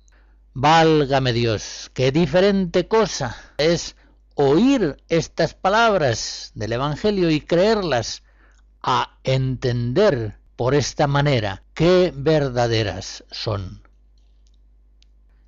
Válgame 0.53 1.33
Dios, 1.33 1.91
qué 1.95 2.13
diferente 2.13 2.87
cosa 2.87 3.35
es 3.57 3.97
oír 4.35 4.99
estas 5.09 5.55
palabras 5.55 6.53
del 6.55 6.75
Evangelio 6.75 7.31
y 7.31 7.41
creerlas, 7.41 8.23
a 8.83 9.17
entender 9.25 10.37
por 10.55 10.75
esta 10.75 11.07
manera 11.07 11.63
qué 11.73 12.13
verdaderas 12.15 13.25
son. 13.31 13.88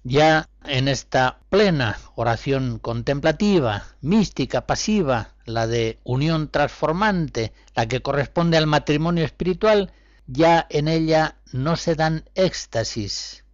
Ya 0.03 0.48
en 0.64 0.88
esta 0.88 1.40
plena 1.51 1.98
oración 2.14 2.78
contemplativa, 2.78 3.84
mística, 4.01 4.66
pasiva, 4.66 5.34
la 5.44 5.66
de 5.66 5.98
unión 6.05 6.48
transformante, 6.48 7.53
la 7.74 7.86
que 7.86 8.01
corresponde 8.01 8.57
al 8.57 8.66
matrimonio 8.66 9.24
espiritual, 9.24 9.92
ya 10.26 10.66
en 10.70 10.88
ella 10.88 11.36
no 11.53 11.76
se 11.76 11.96
dan 11.96 12.24
éxtasis. 12.34 13.44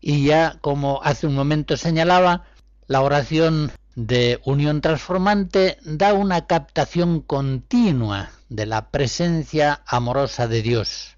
Y 0.00 0.24
ya, 0.24 0.58
como 0.60 1.00
hace 1.02 1.26
un 1.26 1.34
momento 1.34 1.76
señalaba, 1.76 2.44
la 2.86 3.02
oración 3.02 3.72
de 3.96 4.40
unión 4.44 4.80
transformante 4.80 5.78
da 5.82 6.14
una 6.14 6.46
captación 6.46 7.20
continua 7.20 8.30
de 8.48 8.66
la 8.66 8.90
presencia 8.90 9.82
amorosa 9.86 10.46
de 10.46 10.62
Dios. 10.62 11.17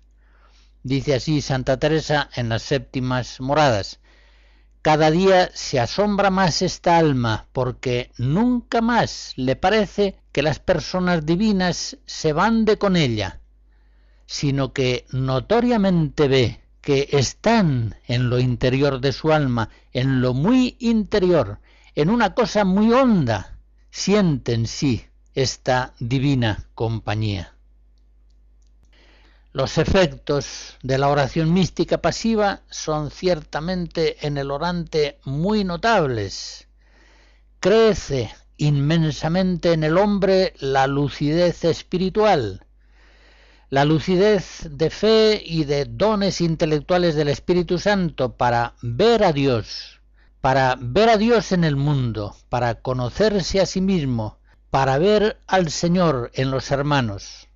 Dice 0.82 1.14
así 1.14 1.42
Santa 1.42 1.78
Teresa 1.78 2.30
en 2.34 2.48
las 2.48 2.62
séptimas 2.62 3.40
moradas. 3.40 4.00
Cada 4.82 5.10
día 5.10 5.50
se 5.52 5.78
asombra 5.78 6.30
más 6.30 6.62
esta 6.62 6.96
alma 6.96 7.48
porque 7.52 8.10
nunca 8.16 8.80
más 8.80 9.34
le 9.36 9.56
parece 9.56 10.16
que 10.32 10.42
las 10.42 10.58
personas 10.58 11.26
divinas 11.26 11.98
se 12.06 12.32
van 12.32 12.64
de 12.64 12.78
con 12.78 12.96
ella, 12.96 13.40
sino 14.24 14.72
que 14.72 15.04
notoriamente 15.10 16.28
ve 16.28 16.60
que 16.80 17.08
están 17.12 17.96
en 18.06 18.30
lo 18.30 18.38
interior 18.38 19.02
de 19.02 19.12
su 19.12 19.32
alma, 19.32 19.68
en 19.92 20.22
lo 20.22 20.32
muy 20.32 20.76
interior, 20.78 21.60
en 21.94 22.08
una 22.08 22.34
cosa 22.34 22.64
muy 22.64 22.90
honda, 22.90 23.58
siente 23.90 24.54
en 24.54 24.66
sí 24.66 25.04
esta 25.34 25.92
divina 26.00 26.68
compañía. 26.74 27.54
Los 29.52 29.78
efectos 29.78 30.78
de 30.84 30.96
la 30.96 31.08
oración 31.08 31.52
mística 31.52 31.98
pasiva 31.98 32.60
son 32.70 33.10
ciertamente 33.10 34.24
en 34.24 34.38
el 34.38 34.52
orante 34.52 35.18
muy 35.24 35.64
notables. 35.64 36.68
Crece 37.58 38.32
inmensamente 38.58 39.72
en 39.72 39.82
el 39.82 39.98
hombre 39.98 40.54
la 40.60 40.86
lucidez 40.86 41.64
espiritual, 41.64 42.64
la 43.70 43.84
lucidez 43.84 44.68
de 44.70 44.88
fe 44.88 45.42
y 45.44 45.64
de 45.64 45.84
dones 45.84 46.40
intelectuales 46.40 47.16
del 47.16 47.26
Espíritu 47.26 47.80
Santo 47.80 48.36
para 48.36 48.74
ver 48.82 49.24
a 49.24 49.32
Dios, 49.32 50.00
para 50.40 50.76
ver 50.78 51.08
a 51.08 51.16
Dios 51.16 51.50
en 51.50 51.64
el 51.64 51.74
mundo, 51.74 52.36
para 52.50 52.76
conocerse 52.76 53.60
a 53.60 53.66
sí 53.66 53.80
mismo, 53.80 54.38
para 54.70 54.96
ver 54.98 55.40
al 55.48 55.72
Señor 55.72 56.30
en 56.34 56.52
los 56.52 56.70
hermanos 56.70 57.49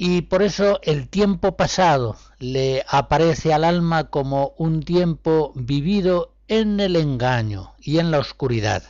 y 0.00 0.22
por 0.22 0.44
eso 0.44 0.78
el 0.84 1.08
tiempo 1.08 1.56
pasado 1.56 2.16
le 2.38 2.84
aparece 2.86 3.52
al 3.52 3.64
alma 3.64 4.10
como 4.10 4.54
un 4.56 4.84
tiempo 4.84 5.50
vivido 5.56 6.36
en 6.46 6.78
el 6.78 6.94
engaño 6.94 7.74
y 7.80 7.98
en 7.98 8.12
la 8.12 8.20
oscuridad. 8.20 8.84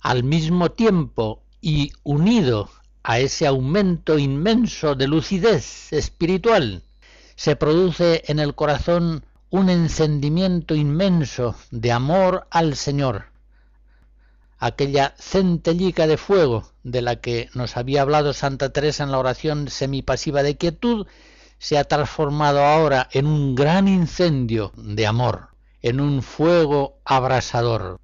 Al 0.00 0.22
mismo 0.22 0.70
tiempo 0.70 1.42
y 1.60 1.90
unido 2.04 2.70
a 3.02 3.18
ese 3.18 3.48
aumento 3.48 4.20
inmenso 4.20 4.94
de 4.94 5.08
lucidez 5.08 5.92
espiritual, 5.92 6.84
se 7.34 7.56
produce 7.56 8.22
en 8.28 8.38
el 8.38 8.54
corazón 8.54 9.24
un 9.50 9.68
encendimiento 9.68 10.76
inmenso 10.76 11.56
de 11.72 11.90
amor 11.90 12.46
al 12.52 12.76
Señor, 12.76 13.32
aquella 14.58 15.14
centellica 15.18 16.06
de 16.06 16.16
fuego 16.16 16.72
de 16.82 17.02
la 17.02 17.16
que 17.16 17.48
nos 17.54 17.76
había 17.76 18.02
hablado 18.02 18.32
Santa 18.32 18.70
Teresa 18.72 19.04
en 19.04 19.12
la 19.12 19.18
oración 19.18 19.68
semipasiva 19.68 20.42
de 20.42 20.56
quietud, 20.56 21.06
se 21.58 21.78
ha 21.78 21.84
transformado 21.84 22.64
ahora 22.64 23.08
en 23.12 23.26
un 23.26 23.54
gran 23.54 23.88
incendio 23.88 24.72
de 24.76 25.06
amor, 25.06 25.48
en 25.82 26.00
un 26.00 26.22
fuego 26.22 27.00
abrasador. 27.04 28.00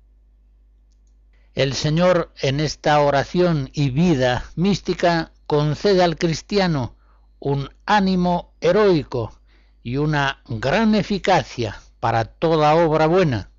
El 1.54 1.74
Señor 1.74 2.32
en 2.40 2.60
esta 2.60 3.00
oración 3.00 3.70
y 3.72 3.90
vida 3.90 4.44
mística 4.56 5.32
concede 5.46 6.02
al 6.02 6.16
cristiano 6.16 6.96
un 7.38 7.70
ánimo 7.86 8.54
heroico 8.60 9.38
y 9.82 9.98
una 9.98 10.42
gran 10.48 10.94
eficacia 10.94 11.80
para 12.00 12.24
toda 12.24 12.74
obra 12.74 13.06
buena 13.06 13.50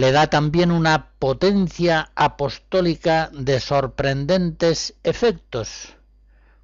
le 0.00 0.12
da 0.12 0.28
también 0.28 0.70
una 0.70 1.10
potencia 1.18 2.10
apostólica 2.14 3.30
de 3.34 3.60
sorprendentes 3.60 4.94
efectos. 5.02 5.94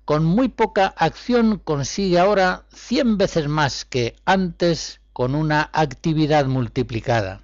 Con 0.06 0.24
muy 0.24 0.48
poca 0.48 0.86
acción 0.96 1.58
consigue 1.62 2.18
ahora 2.18 2.64
cien 2.72 3.18
veces 3.18 3.46
más 3.46 3.84
que 3.84 4.16
antes 4.24 5.02
con 5.12 5.34
una 5.34 5.68
actividad 5.74 6.46
multiplicada. 6.46 7.42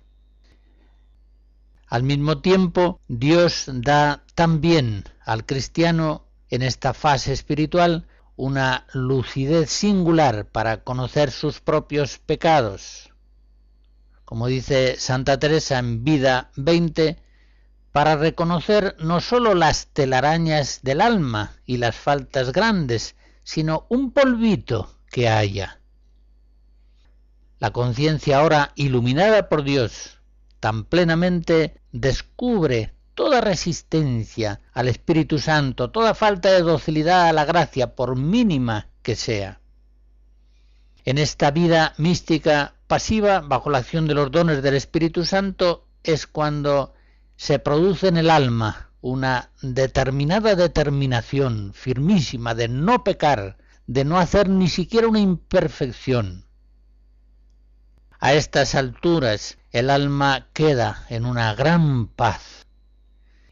Al 1.88 2.04
mismo 2.04 2.40
tiempo, 2.40 2.98
Dios 3.08 3.64
da 3.66 4.24
también 4.34 5.04
al 5.26 5.44
cristiano 5.44 6.24
en 6.48 6.62
esta 6.62 6.94
fase 6.94 7.34
espiritual 7.34 8.06
una 8.36 8.86
lucidez 8.94 9.68
singular 9.68 10.46
para 10.46 10.84
conocer 10.84 11.30
sus 11.30 11.60
propios 11.60 12.16
pecados, 12.16 13.11
como 14.32 14.46
dice 14.46 14.96
Santa 14.98 15.38
Teresa 15.38 15.78
en 15.78 16.04
Vida 16.04 16.52
20, 16.56 17.18
para 17.92 18.16
reconocer 18.16 18.96
no 18.98 19.20
sólo 19.20 19.54
las 19.54 19.88
telarañas 19.88 20.80
del 20.82 21.02
alma 21.02 21.52
y 21.66 21.76
las 21.76 21.96
faltas 21.96 22.50
grandes, 22.50 23.14
sino 23.42 23.84
un 23.90 24.10
polvito 24.10 24.96
que 25.10 25.28
haya. 25.28 25.80
La 27.58 27.72
conciencia 27.72 28.38
ahora 28.38 28.72
iluminada 28.74 29.50
por 29.50 29.64
Dios 29.64 30.22
tan 30.60 30.84
plenamente 30.84 31.78
descubre 31.92 32.94
toda 33.14 33.42
resistencia 33.42 34.62
al 34.72 34.88
Espíritu 34.88 35.38
Santo, 35.40 35.90
toda 35.90 36.14
falta 36.14 36.50
de 36.50 36.62
docilidad 36.62 37.28
a 37.28 37.34
la 37.34 37.44
gracia, 37.44 37.94
por 37.94 38.16
mínima 38.16 38.88
que 39.02 39.14
sea. 39.14 39.60
En 41.04 41.18
esta 41.18 41.50
vida 41.50 41.92
mística 41.98 42.76
pasiva, 42.92 43.40
bajo 43.40 43.70
la 43.70 43.78
acción 43.78 44.06
de 44.06 44.12
los 44.12 44.30
dones 44.30 44.62
del 44.62 44.74
Espíritu 44.74 45.24
Santo, 45.24 45.88
es 46.04 46.26
cuando 46.26 46.92
se 47.36 47.58
produce 47.58 48.08
en 48.08 48.18
el 48.18 48.28
alma 48.28 48.90
una 49.00 49.50
determinada 49.62 50.56
determinación 50.56 51.72
firmísima 51.72 52.54
de 52.54 52.68
no 52.68 53.02
pecar, 53.02 53.56
de 53.86 54.04
no 54.04 54.18
hacer 54.18 54.50
ni 54.50 54.68
siquiera 54.68 55.08
una 55.08 55.20
imperfección. 55.20 56.44
A 58.20 58.34
estas 58.34 58.74
alturas 58.74 59.56
el 59.70 59.88
alma 59.88 60.48
queda 60.52 61.06
en 61.08 61.24
una 61.24 61.54
gran 61.54 62.08
paz 62.08 62.66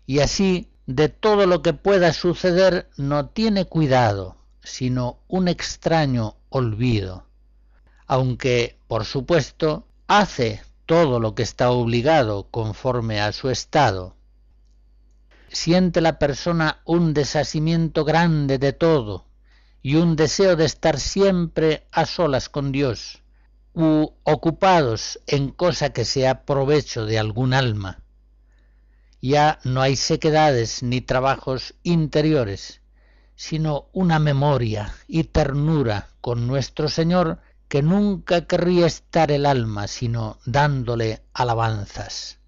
y 0.05 0.19
así 0.19 0.69
de 0.85 1.09
todo 1.09 1.47
lo 1.47 1.63
que 1.63 1.73
pueda 1.73 2.13
suceder 2.13 2.91
no 2.99 3.31
tiene 3.31 3.65
cuidado, 3.65 4.37
sino 4.63 5.21
un 5.29 5.49
extraño 5.49 6.37
olvido, 6.51 7.30
aunque, 8.11 8.77
por 8.89 9.05
supuesto, 9.05 9.87
hace 10.09 10.65
todo 10.85 11.21
lo 11.21 11.37
que 11.37 11.45
está 11.45 11.71
obligado 11.71 12.49
conforme 12.51 13.21
a 13.21 13.31
su 13.31 13.51
estado, 13.51 14.17
siente 15.47 16.01
la 16.01 16.19
persona 16.19 16.81
un 16.85 17.15
desasimiento 17.15 18.05
grande 18.05 18.59
de 18.59 18.73
todo 18.73 19.27
y 19.81 19.95
un 19.95 20.17
deseo 20.17 20.57
de 20.57 20.65
estar 20.65 20.99
siempre 20.99 21.87
a 21.93 22.05
solas 22.05 22.49
con 22.49 22.73
Dios, 22.73 23.23
u 23.75 24.11
ocupados 24.25 25.21
en 25.29 25.51
cosa 25.51 25.93
que 25.93 26.05
sea 26.05 26.45
provecho 26.45 27.07
de 27.07 27.17
algún 27.17 27.55
alma. 27.55 28.03
Ya 29.23 29.61
no 29.63 29.83
hay 29.83 29.95
sequedades 29.95 30.83
ni 30.83 31.01
trabajos 31.01 31.75
interiores, 31.85 32.81
sino 33.37 33.87
una 33.93 34.19
memoria 34.19 34.93
y 35.07 35.23
ternura 35.23 36.09
con 36.21 36.49
nuestro 36.49 36.89
Señor 36.89 37.39
que 37.71 37.83
nunca 37.83 38.49
querría 38.49 38.87
estar 38.87 39.31
el 39.31 39.47
alma 39.47 39.87
sino 39.87 40.39
dándole 40.45 41.23
alabanzas. 41.33 42.41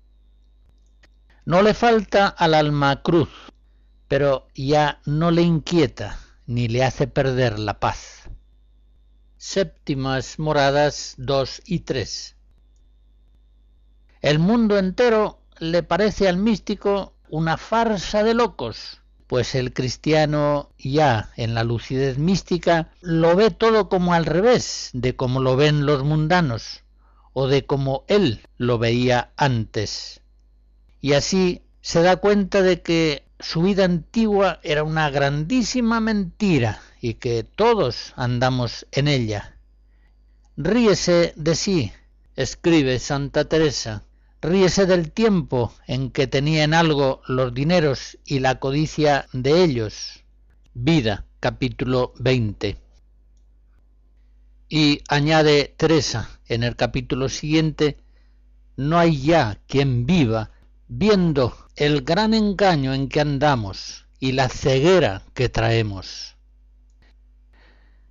No 1.44 1.62
le 1.62 1.74
falta 1.74 2.26
al 2.26 2.54
alma 2.54 3.02
cruz, 3.02 3.28
pero 4.08 4.48
ya 4.56 5.00
no 5.06 5.30
le 5.30 5.42
inquieta 5.42 6.18
ni 6.46 6.66
le 6.66 6.82
hace 6.82 7.06
perder 7.06 7.60
la 7.60 7.78
paz. 7.78 8.28
Séptimas 9.36 10.40
moradas 10.40 11.14
2 11.18 11.62
y 11.66 11.78
3. 11.80 12.36
El 14.22 14.40
mundo 14.40 14.76
entero 14.76 15.40
le 15.60 15.84
parece 15.84 16.28
al 16.28 16.36
místico 16.36 17.14
una 17.28 17.58
farsa 17.58 18.24
de 18.24 18.34
locos, 18.34 19.01
pues 19.32 19.54
el 19.54 19.72
cristiano 19.72 20.68
ya 20.76 21.30
en 21.38 21.54
la 21.54 21.64
lucidez 21.64 22.18
mística 22.18 22.90
lo 23.00 23.34
ve 23.34 23.50
todo 23.50 23.88
como 23.88 24.12
al 24.12 24.26
revés 24.26 24.90
de 24.92 25.16
como 25.16 25.40
lo 25.40 25.56
ven 25.56 25.86
los 25.86 26.04
mundanos 26.04 26.82
o 27.32 27.48
de 27.48 27.64
como 27.64 28.04
él 28.08 28.42
lo 28.58 28.76
veía 28.76 29.32
antes 29.38 30.20
y 31.00 31.14
así 31.14 31.62
se 31.80 32.02
da 32.02 32.16
cuenta 32.16 32.60
de 32.60 32.82
que 32.82 33.24
su 33.40 33.62
vida 33.62 33.86
antigua 33.86 34.60
era 34.62 34.84
una 34.84 35.08
grandísima 35.08 35.98
mentira 36.00 36.82
y 37.00 37.14
que 37.14 37.42
todos 37.42 38.12
andamos 38.16 38.86
en 38.92 39.08
ella. 39.08 39.56
Ríese 40.58 41.32
de 41.36 41.54
sí, 41.54 41.92
escribe 42.36 42.98
Santa 42.98 43.46
Teresa, 43.46 44.04
ríese 44.43 44.86
del 44.86 45.12
tiempo 45.12 45.72
en 45.86 46.11
que 46.11 46.26
tenían 46.26 46.74
algo 46.74 47.22
los 47.28 47.55
dineros 47.55 48.18
y 48.24 48.40
la 48.40 48.59
codicia 48.59 49.26
de 49.32 49.62
ellos. 49.62 50.24
Vida, 50.74 51.24
capítulo 51.38 52.12
20. 52.18 52.76
Y 54.68 55.01
añade 55.09 55.74
Teresa 55.76 56.40
en 56.49 56.64
el 56.64 56.74
capítulo 56.74 57.28
siguiente, 57.28 57.99
no 58.76 58.99
hay 58.99 59.20
ya 59.22 59.61
quien 59.68 60.07
viva 60.07 60.51
viendo 60.88 61.57
el 61.76 62.03
gran 62.03 62.34
engaño 62.34 62.95
en 62.95 63.09
que 63.09 63.20
andamos 63.20 64.07
y 64.18 64.32
la 64.32 64.49
ceguera 64.49 65.22
que 65.34 65.49
traemos. 65.49 66.36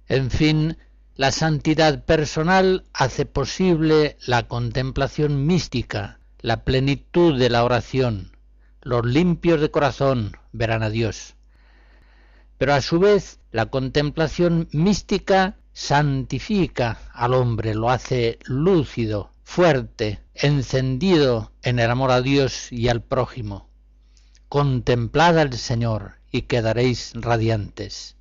En 0.08 0.32
fin, 0.32 0.78
la 1.16 1.32
santidad 1.32 2.06
personal 2.06 2.86
hace 2.94 3.26
posible 3.26 4.18
la 4.26 4.48
contemplación 4.48 5.46
mística, 5.46 6.20
la 6.42 6.64
plenitud 6.64 7.38
de 7.38 7.50
la 7.50 7.64
oración. 7.64 8.36
Los 8.82 9.06
limpios 9.06 9.62
de 9.62 9.72
corazón 9.72 10.38
verán 10.52 10.84
a 10.84 10.89
Dios. 10.89 11.36
Pero 12.58 12.74
a 12.74 12.82
su 12.82 13.00
vez, 13.00 13.39
la 13.52 13.68
contemplación 13.68 14.68
mística 14.72 15.58
santifica 15.74 17.00
al 17.14 17.34
hombre, 17.34 17.76
lo 17.76 17.89
hace 17.89 18.39
lúcido, 18.46 19.32
fuerte, 19.44 20.20
encendido 20.34 21.52
en 21.62 21.80
el 21.80 21.89
amor 21.89 22.12
a 22.12 22.22
Dios 22.22 22.72
y 22.72 22.88
al 22.88 23.02
prójimo. 23.02 23.70
Contemplad 24.50 25.39
al 25.39 25.54
Señor 25.54 26.14
y 26.32 26.44
quedaréis 26.44 27.14
radiantes. 27.16 28.16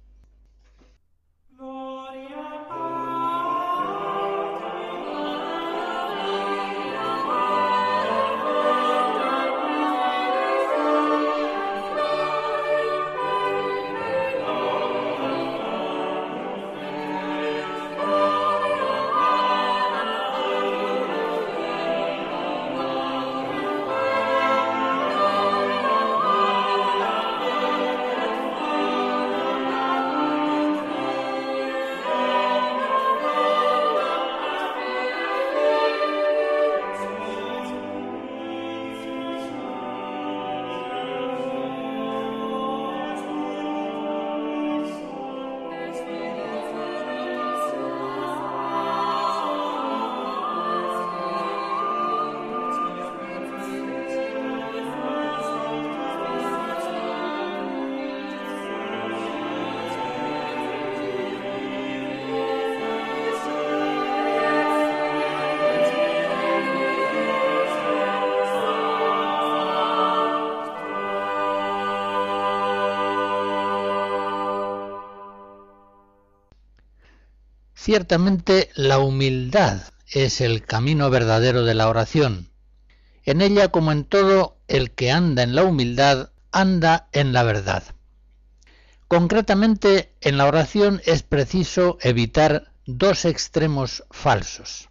Ciertamente 77.91 78.71
la 78.77 79.01
humildad 79.01 79.83
es 80.07 80.41
el 80.41 80.65
camino 80.65 81.11
verdadero 81.11 81.65
de 81.65 81.75
la 81.75 81.89
oración. 81.89 82.49
En 83.25 83.41
ella, 83.41 83.73
como 83.73 83.91
en 83.91 84.05
todo, 84.05 84.59
el 84.69 84.93
que 84.93 85.11
anda 85.11 85.43
en 85.43 85.57
la 85.57 85.65
humildad 85.65 86.31
anda 86.53 87.09
en 87.11 87.33
la 87.33 87.43
verdad. 87.43 87.83
Concretamente, 89.09 90.15
en 90.21 90.39
la 90.39 90.47
oración 90.47 91.03
es 91.05 91.25
preciso 91.25 91.99
evitar 92.01 92.71
dos 92.87 93.25
extremos 93.25 94.05
falsos. 94.13 94.89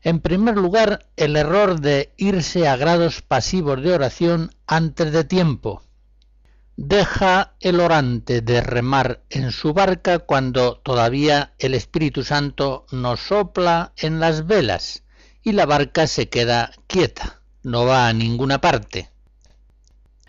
En 0.00 0.18
primer 0.18 0.56
lugar, 0.56 1.06
el 1.14 1.36
error 1.36 1.80
de 1.80 2.12
irse 2.16 2.66
a 2.66 2.74
grados 2.74 3.22
pasivos 3.22 3.80
de 3.80 3.94
oración 3.94 4.50
antes 4.66 5.12
de 5.12 5.22
tiempo, 5.22 5.84
deja 6.76 7.54
el 7.60 7.80
orante 7.80 8.40
de 8.40 8.60
remar 8.60 9.22
en 9.30 9.52
su 9.52 9.72
barca 9.72 10.20
cuando 10.20 10.78
todavía 10.78 11.54
el 11.58 11.74
Espíritu 11.74 12.24
Santo 12.24 12.86
nos 12.90 13.20
sopla 13.20 13.92
en 13.96 14.20
las 14.20 14.46
velas 14.46 15.02
y 15.42 15.52
la 15.52 15.66
barca 15.66 16.06
se 16.06 16.28
queda 16.28 16.72
quieta, 16.86 17.40
no 17.62 17.84
va 17.84 18.08
a 18.08 18.12
ninguna 18.12 18.60
parte. 18.60 19.10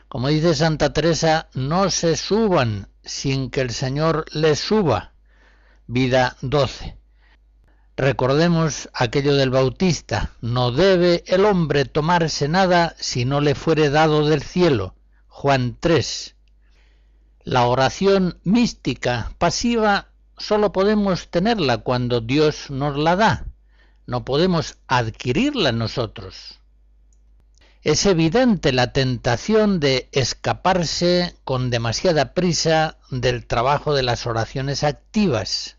Como 0.07 0.27
dice 0.27 0.53
Santa 0.53 0.93
Teresa, 0.93 1.49
no 1.53 1.89
se 1.89 2.15
suban 2.17 2.89
sin 3.03 3.49
que 3.49 3.61
el 3.61 3.71
Señor 3.71 4.25
les 4.31 4.59
suba. 4.59 5.13
Vida 5.87 6.37
12. 6.41 6.97
Recordemos 7.95 8.89
aquello 8.93 9.35
del 9.35 9.49
Bautista, 9.51 10.31
no 10.41 10.71
debe 10.71 11.23
el 11.27 11.45
hombre 11.45 11.85
tomarse 11.85 12.47
nada 12.47 12.95
si 12.99 13.25
no 13.25 13.39
le 13.39 13.53
fuere 13.55 13.89
dado 13.89 14.27
del 14.27 14.41
cielo. 14.41 14.95
Juan 15.27 15.77
3. 15.79 16.32
La 17.45 17.67
oración 17.67 18.39
mística 18.45 19.33
pasiva 19.37 20.07
solo 20.37 20.71
podemos 20.71 21.27
tenerla 21.27 21.79
cuando 21.79 22.21
Dios 22.21 22.69
nos 22.69 22.97
la 22.97 23.17
da, 23.17 23.45
no 24.05 24.23
podemos 24.23 24.77
adquirirla 24.87 25.73
nosotros. 25.73 26.61
Es 27.81 28.05
evidente 28.05 28.71
la 28.71 28.93
tentación 28.93 29.81
de 29.81 30.07
escaparse 30.13 31.35
con 31.43 31.69
demasiada 31.69 32.33
prisa 32.33 32.97
del 33.11 33.45
trabajo 33.45 33.93
de 33.93 34.03
las 34.03 34.25
oraciones 34.25 34.85
activas. 34.85 35.75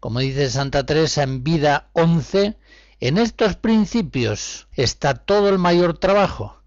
Como 0.00 0.20
dice 0.20 0.48
Santa 0.48 0.86
Teresa 0.86 1.24
en 1.24 1.44
Vida 1.44 1.90
11, 1.92 2.56
en 3.00 3.18
estos 3.18 3.56
principios 3.56 4.66
está 4.72 5.12
todo 5.12 5.50
el 5.50 5.58
mayor 5.58 5.98
trabajo, 5.98 6.63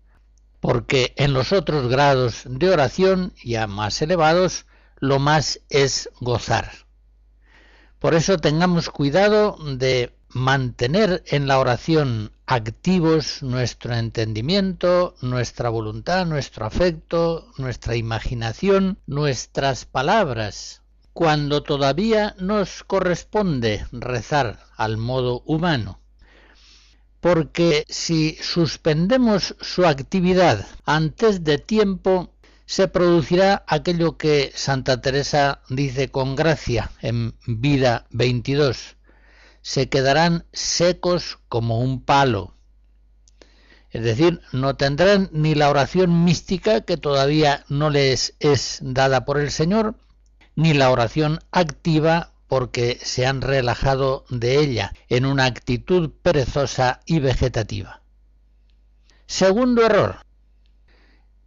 porque 0.67 1.13
en 1.15 1.31
los 1.31 1.53
otros 1.53 1.87
grados 1.87 2.41
de 2.43 2.69
oración, 2.69 3.31
ya 3.41 3.67
más 3.67 4.01
elevados, 4.01 4.65
lo 4.99 5.17
más 5.17 5.61
es 5.69 6.09
gozar. 6.19 6.69
Por 7.99 8.13
eso 8.13 8.37
tengamos 8.37 8.89
cuidado 8.89 9.55
de 9.65 10.13
mantener 10.27 11.23
en 11.27 11.47
la 11.47 11.59
oración 11.59 12.33
activos 12.45 13.43
nuestro 13.43 13.95
entendimiento, 13.95 15.15
nuestra 15.21 15.69
voluntad, 15.69 16.25
nuestro 16.25 16.65
afecto, 16.65 17.49
nuestra 17.57 17.95
imaginación, 17.95 18.99
nuestras 19.07 19.85
palabras, 19.85 20.81
cuando 21.13 21.63
todavía 21.63 22.35
nos 22.39 22.83
corresponde 22.83 23.85
rezar 23.93 24.59
al 24.75 24.97
modo 24.97 25.43
humano. 25.45 26.01
Porque 27.27 27.83
si 27.89 28.37
suspendemos 28.41 29.57
su 29.59 29.85
actividad 29.85 30.65
antes 30.85 31.43
de 31.43 31.57
tiempo, 31.57 32.33
se 32.65 32.87
producirá 32.87 33.65
aquello 33.67 34.17
que 34.17 34.53
Santa 34.55 35.01
Teresa 35.01 35.61
dice 35.67 36.09
con 36.09 36.37
gracia 36.37 36.89
en 37.01 37.35
Vida 37.45 38.07
22. 38.11 38.95
Se 39.61 39.89
quedarán 39.89 40.45
secos 40.53 41.37
como 41.49 41.81
un 41.81 42.01
palo. 42.01 42.55
Es 43.89 44.05
decir, 44.05 44.39
no 44.53 44.77
tendrán 44.77 45.29
ni 45.33 45.53
la 45.53 45.69
oración 45.69 46.23
mística 46.23 46.79
que 46.79 46.95
todavía 46.95 47.65
no 47.67 47.89
les 47.89 48.35
es 48.39 48.79
dada 48.81 49.25
por 49.25 49.37
el 49.37 49.51
Señor, 49.51 49.95
ni 50.55 50.73
la 50.73 50.91
oración 50.91 51.39
activa 51.51 52.31
porque 52.47 52.99
se 53.01 53.25
han 53.25 53.41
relajado 53.41 54.25
de 54.29 54.59
ella 54.59 54.93
en 55.09 55.25
una 55.25 55.45
actitud 55.45 56.11
perezosa 56.21 57.01
y 57.05 57.19
vegetativa. 57.19 58.01
Segundo 59.25 59.85
error. 59.85 60.19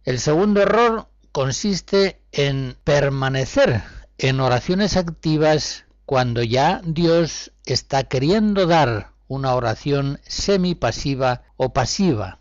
El 0.03 0.19
segundo 0.19 0.61
error 0.61 1.07
consiste 1.31 2.21
en 2.31 2.77
permanecer 2.83 3.83
en 4.17 4.39
oraciones 4.39 4.97
activas 4.97 5.85
cuando 6.05 6.43
ya 6.43 6.81
Dios 6.83 7.51
está 7.65 8.03
queriendo 8.03 8.67
dar 8.67 9.11
una 9.27 9.55
oración 9.55 10.19
semipasiva 10.27 11.43
o 11.57 11.73
pasiva. 11.73 12.39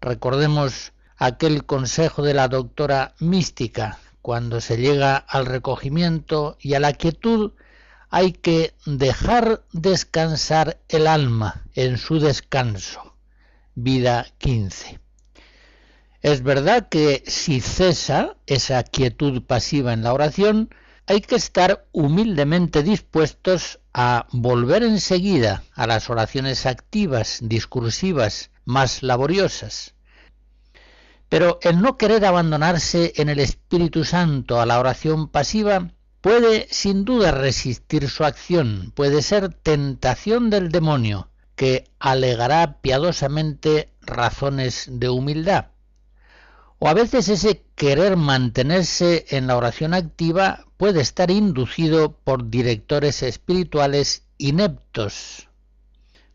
Recordemos 0.00 0.92
aquel 1.16 1.64
consejo 1.64 2.22
de 2.22 2.34
la 2.34 2.48
doctora 2.48 3.14
mística 3.20 3.98
cuando 4.22 4.60
se 4.60 4.76
llega 4.76 5.16
al 5.16 5.46
recogimiento 5.46 6.56
y 6.60 6.74
a 6.74 6.80
la 6.80 6.92
quietud, 6.92 7.52
hay 8.08 8.32
que 8.32 8.74
dejar 8.86 9.64
descansar 9.72 10.80
el 10.88 11.06
alma 11.06 11.64
en 11.74 11.98
su 11.98 12.20
descanso. 12.20 13.16
Vida 13.74 14.26
15. 14.38 15.00
Es 16.20 16.42
verdad 16.42 16.88
que 16.88 17.24
si 17.26 17.60
cesa 17.60 18.36
esa 18.46 18.84
quietud 18.84 19.42
pasiva 19.42 19.92
en 19.92 20.04
la 20.04 20.12
oración, 20.12 20.70
hay 21.06 21.20
que 21.20 21.34
estar 21.34 21.86
humildemente 21.90 22.82
dispuestos 22.84 23.80
a 23.92 24.26
volver 24.30 24.84
enseguida 24.84 25.64
a 25.74 25.86
las 25.86 26.10
oraciones 26.10 26.64
activas, 26.64 27.40
discursivas, 27.42 28.50
más 28.64 29.02
laboriosas. 29.02 29.94
Pero 31.32 31.58
el 31.62 31.80
no 31.80 31.96
querer 31.96 32.26
abandonarse 32.26 33.14
en 33.16 33.30
el 33.30 33.38
Espíritu 33.38 34.04
Santo 34.04 34.60
a 34.60 34.66
la 34.66 34.78
oración 34.78 35.28
pasiva 35.28 35.88
puede 36.20 36.68
sin 36.70 37.06
duda 37.06 37.30
resistir 37.30 38.10
su 38.10 38.26
acción, 38.26 38.92
puede 38.94 39.22
ser 39.22 39.48
tentación 39.48 40.50
del 40.50 40.70
demonio, 40.70 41.30
que 41.56 41.88
alegará 41.98 42.82
piadosamente 42.82 43.94
razones 44.02 44.88
de 44.90 45.08
humildad. 45.08 45.68
O 46.78 46.86
a 46.86 46.92
veces 46.92 47.30
ese 47.30 47.64
querer 47.76 48.18
mantenerse 48.18 49.24
en 49.30 49.46
la 49.46 49.56
oración 49.56 49.94
activa 49.94 50.66
puede 50.76 51.00
estar 51.00 51.30
inducido 51.30 52.12
por 52.12 52.50
directores 52.50 53.22
espirituales 53.22 54.26
ineptos. 54.36 55.48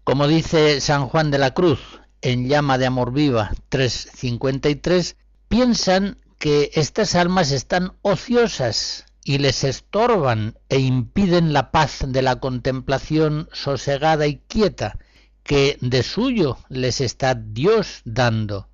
Como 0.04 0.28
dice 0.28 0.82
San 0.82 1.08
Juan 1.08 1.30
de 1.30 1.38
la 1.38 1.54
Cruz, 1.54 2.00
en 2.22 2.48
Llama 2.48 2.78
de 2.78 2.86
Amor 2.86 3.14
Viva 3.14 3.52
353, 3.70 5.16
piensan 5.48 6.18
que 6.40 6.72
estas 6.74 7.16
almas 7.16 7.52
están 7.52 7.94
ociosas 8.02 9.06
y 9.24 9.40
les 9.40 9.64
estorban 9.64 10.58
e 10.70 10.80
impiden 10.80 11.52
la 11.52 11.72
paz 11.72 12.00
de 12.08 12.22
la 12.22 12.38
contemplación 12.40 13.50
sosegada 13.52 14.28
y 14.28 14.38
quieta 14.48 14.98
que 15.44 15.78
de 15.82 16.04
suyo 16.04 16.58
les 16.70 17.02
está 17.02 17.36
Dios 17.36 18.02
dando, 18.06 18.70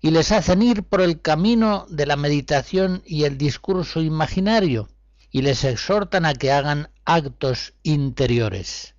y 0.00 0.10
les 0.10 0.32
hacen 0.32 0.62
ir 0.62 0.82
por 0.82 1.00
el 1.00 1.20
camino 1.20 1.86
de 1.88 2.06
la 2.06 2.16
meditación 2.16 3.02
y 3.06 3.24
el 3.24 3.38
discurso 3.38 4.00
imaginario, 4.00 4.88
y 5.30 5.42
les 5.42 5.64
exhortan 5.64 6.24
a 6.24 6.34
que 6.34 6.52
hagan 6.52 6.90
actos 7.04 7.74
interiores. 7.82 8.94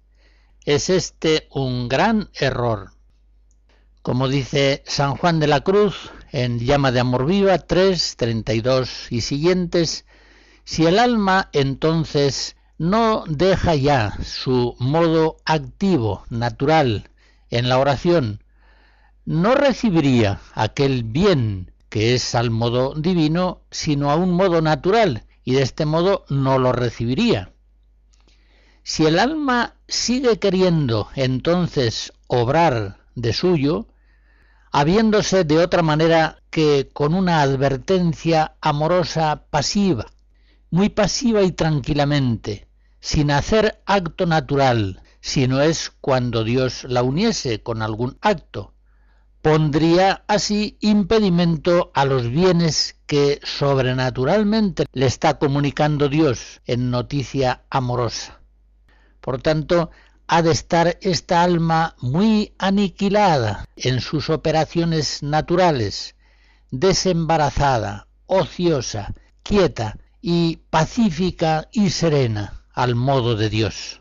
Es 0.66 0.90
este 0.90 1.48
un 1.52 1.90
gran 1.90 2.30
error. 2.34 2.92
Como 4.02 4.28
dice 4.28 4.82
San 4.88 5.16
Juan 5.16 5.40
de 5.40 5.46
la 5.46 5.62
Cruz 5.62 6.10
en 6.32 6.58
Llama 6.58 6.92
de 6.92 7.02
Amor 7.02 7.28
Viva 7.28 7.60
3, 7.60 8.16
32 8.18 9.12
y 9.12 9.22
siguientes, 9.22 10.06
si 10.64 10.88
el 10.88 10.98
alma 10.98 11.50
entonces 11.54 12.56
no 12.80 13.24
deja 13.28 13.76
ya 13.76 14.18
su 14.24 14.76
modo 14.80 15.38
activo, 15.46 16.24
natural, 16.32 17.12
en 17.52 17.70
la 17.70 17.78
oración, 17.78 18.44
no 19.26 19.54
recibiría 19.54 20.40
aquel 20.56 21.04
bien 21.04 21.72
que 21.90 22.16
es 22.16 22.34
al 22.34 22.50
modo 22.50 22.96
divino, 22.96 23.62
sino 23.70 24.10
a 24.10 24.16
un 24.16 24.32
modo 24.32 24.64
natural, 24.64 25.26
y 25.44 25.54
de 25.54 25.62
este 25.62 25.86
modo 25.86 26.26
no 26.28 26.58
lo 26.58 26.72
recibiría. 26.72 27.52
Si 28.82 29.06
el 29.06 29.20
alma 29.20 29.76
sigue 29.88 30.40
queriendo 30.40 31.10
entonces 31.14 32.14
obrar 32.26 32.98
de 33.14 33.34
suyo, 33.34 33.86
habiéndose 34.72 35.44
de 35.44 35.60
otra 35.60 35.82
manera 35.82 36.42
que 36.50 36.90
con 36.94 37.14
una 37.14 37.42
advertencia 37.42 38.56
amorosa 38.62 39.44
pasiva, 39.50 40.08
muy 40.70 40.90
pasiva 40.90 41.44
y 41.44 41.52
tranquilamente, 41.52 42.68
sin 43.00 43.32
hacer 43.32 43.82
acto 43.86 44.26
natural, 44.26 45.02
sino 45.20 45.62
es 45.62 45.92
cuando 46.02 46.44
Dios 46.44 46.86
la 46.86 47.04
uniese 47.04 47.62
con 47.62 47.82
algún 47.82 48.18
acto, 48.22 48.74
pondría 49.42 50.24
así 50.28 50.78
impedimento 50.80 51.92
a 51.94 52.06
los 52.06 52.30
bienes 52.30 52.96
que 53.08 53.40
sobrenaturalmente 53.44 54.86
le 54.94 55.06
está 55.06 55.38
comunicando 55.40 56.10
Dios 56.10 56.62
en 56.66 56.92
noticia 56.92 57.64
amorosa. 57.70 58.40
Por 59.20 59.42
tanto, 59.42 59.92
ha 60.32 60.42
de 60.42 60.52
estar 60.52 60.98
esta 61.02 61.44
alma 61.44 61.94
muy 62.00 62.54
aniquilada 62.58 63.66
en 63.76 64.00
sus 64.00 64.30
operaciones 64.30 65.22
naturales, 65.24 66.16
desembarazada, 66.70 68.08
ociosa, 68.28 69.14
quieta 69.44 69.98
y 70.22 70.60
pacífica 70.70 71.68
y 71.74 71.90
serena 71.90 72.64
al 72.74 72.96
modo 72.96 73.36
de 73.36 73.50
Dios. 73.50 74.01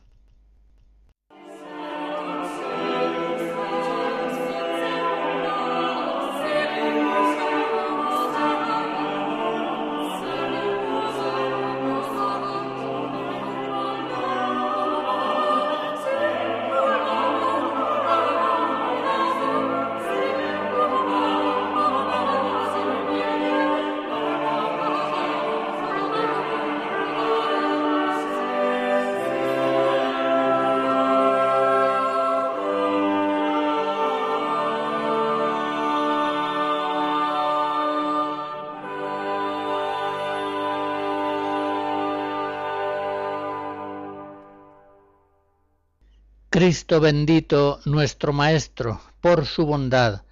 Cristo 46.60 47.00
bendito, 47.00 47.80
nuestro 47.86 48.34
Maestro, 48.34 49.00
por 49.22 49.46
su 49.46 49.64
bondad, 49.64 50.24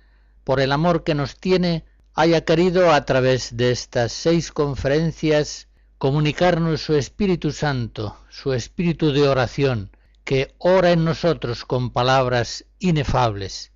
por 0.44 0.60
el 0.60 0.72
amor 0.72 1.02
que 1.02 1.14
nos 1.14 1.40
tiene, 1.40 1.86
haya 2.12 2.44
querido 2.44 2.92
a 2.92 3.06
través 3.06 3.56
de 3.56 3.70
estas 3.70 4.12
seis 4.12 4.52
conferencias 4.52 5.68
comunicarnos 5.96 6.82
su 6.82 6.96
Espíritu 6.96 7.50
Santo, 7.50 8.14
su 8.28 8.52
Espíritu 8.52 9.10
de 9.12 9.26
oración, 9.26 9.90
que 10.22 10.54
ora 10.58 10.90
en 10.90 11.06
nosotros 11.06 11.64
con 11.64 11.94
palabras 11.94 12.66
inefables 12.78 13.72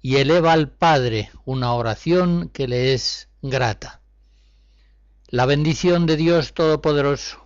y 0.00 0.18
eleva 0.18 0.52
al 0.52 0.70
Padre 0.70 1.32
una 1.44 1.72
oración 1.72 2.50
que 2.50 2.68
le 2.68 2.94
es 2.94 3.30
grata. 3.42 4.00
La 5.26 5.44
bendición 5.44 6.06
de 6.06 6.16
Dios 6.16 6.54
Todopoderoso, 6.54 7.45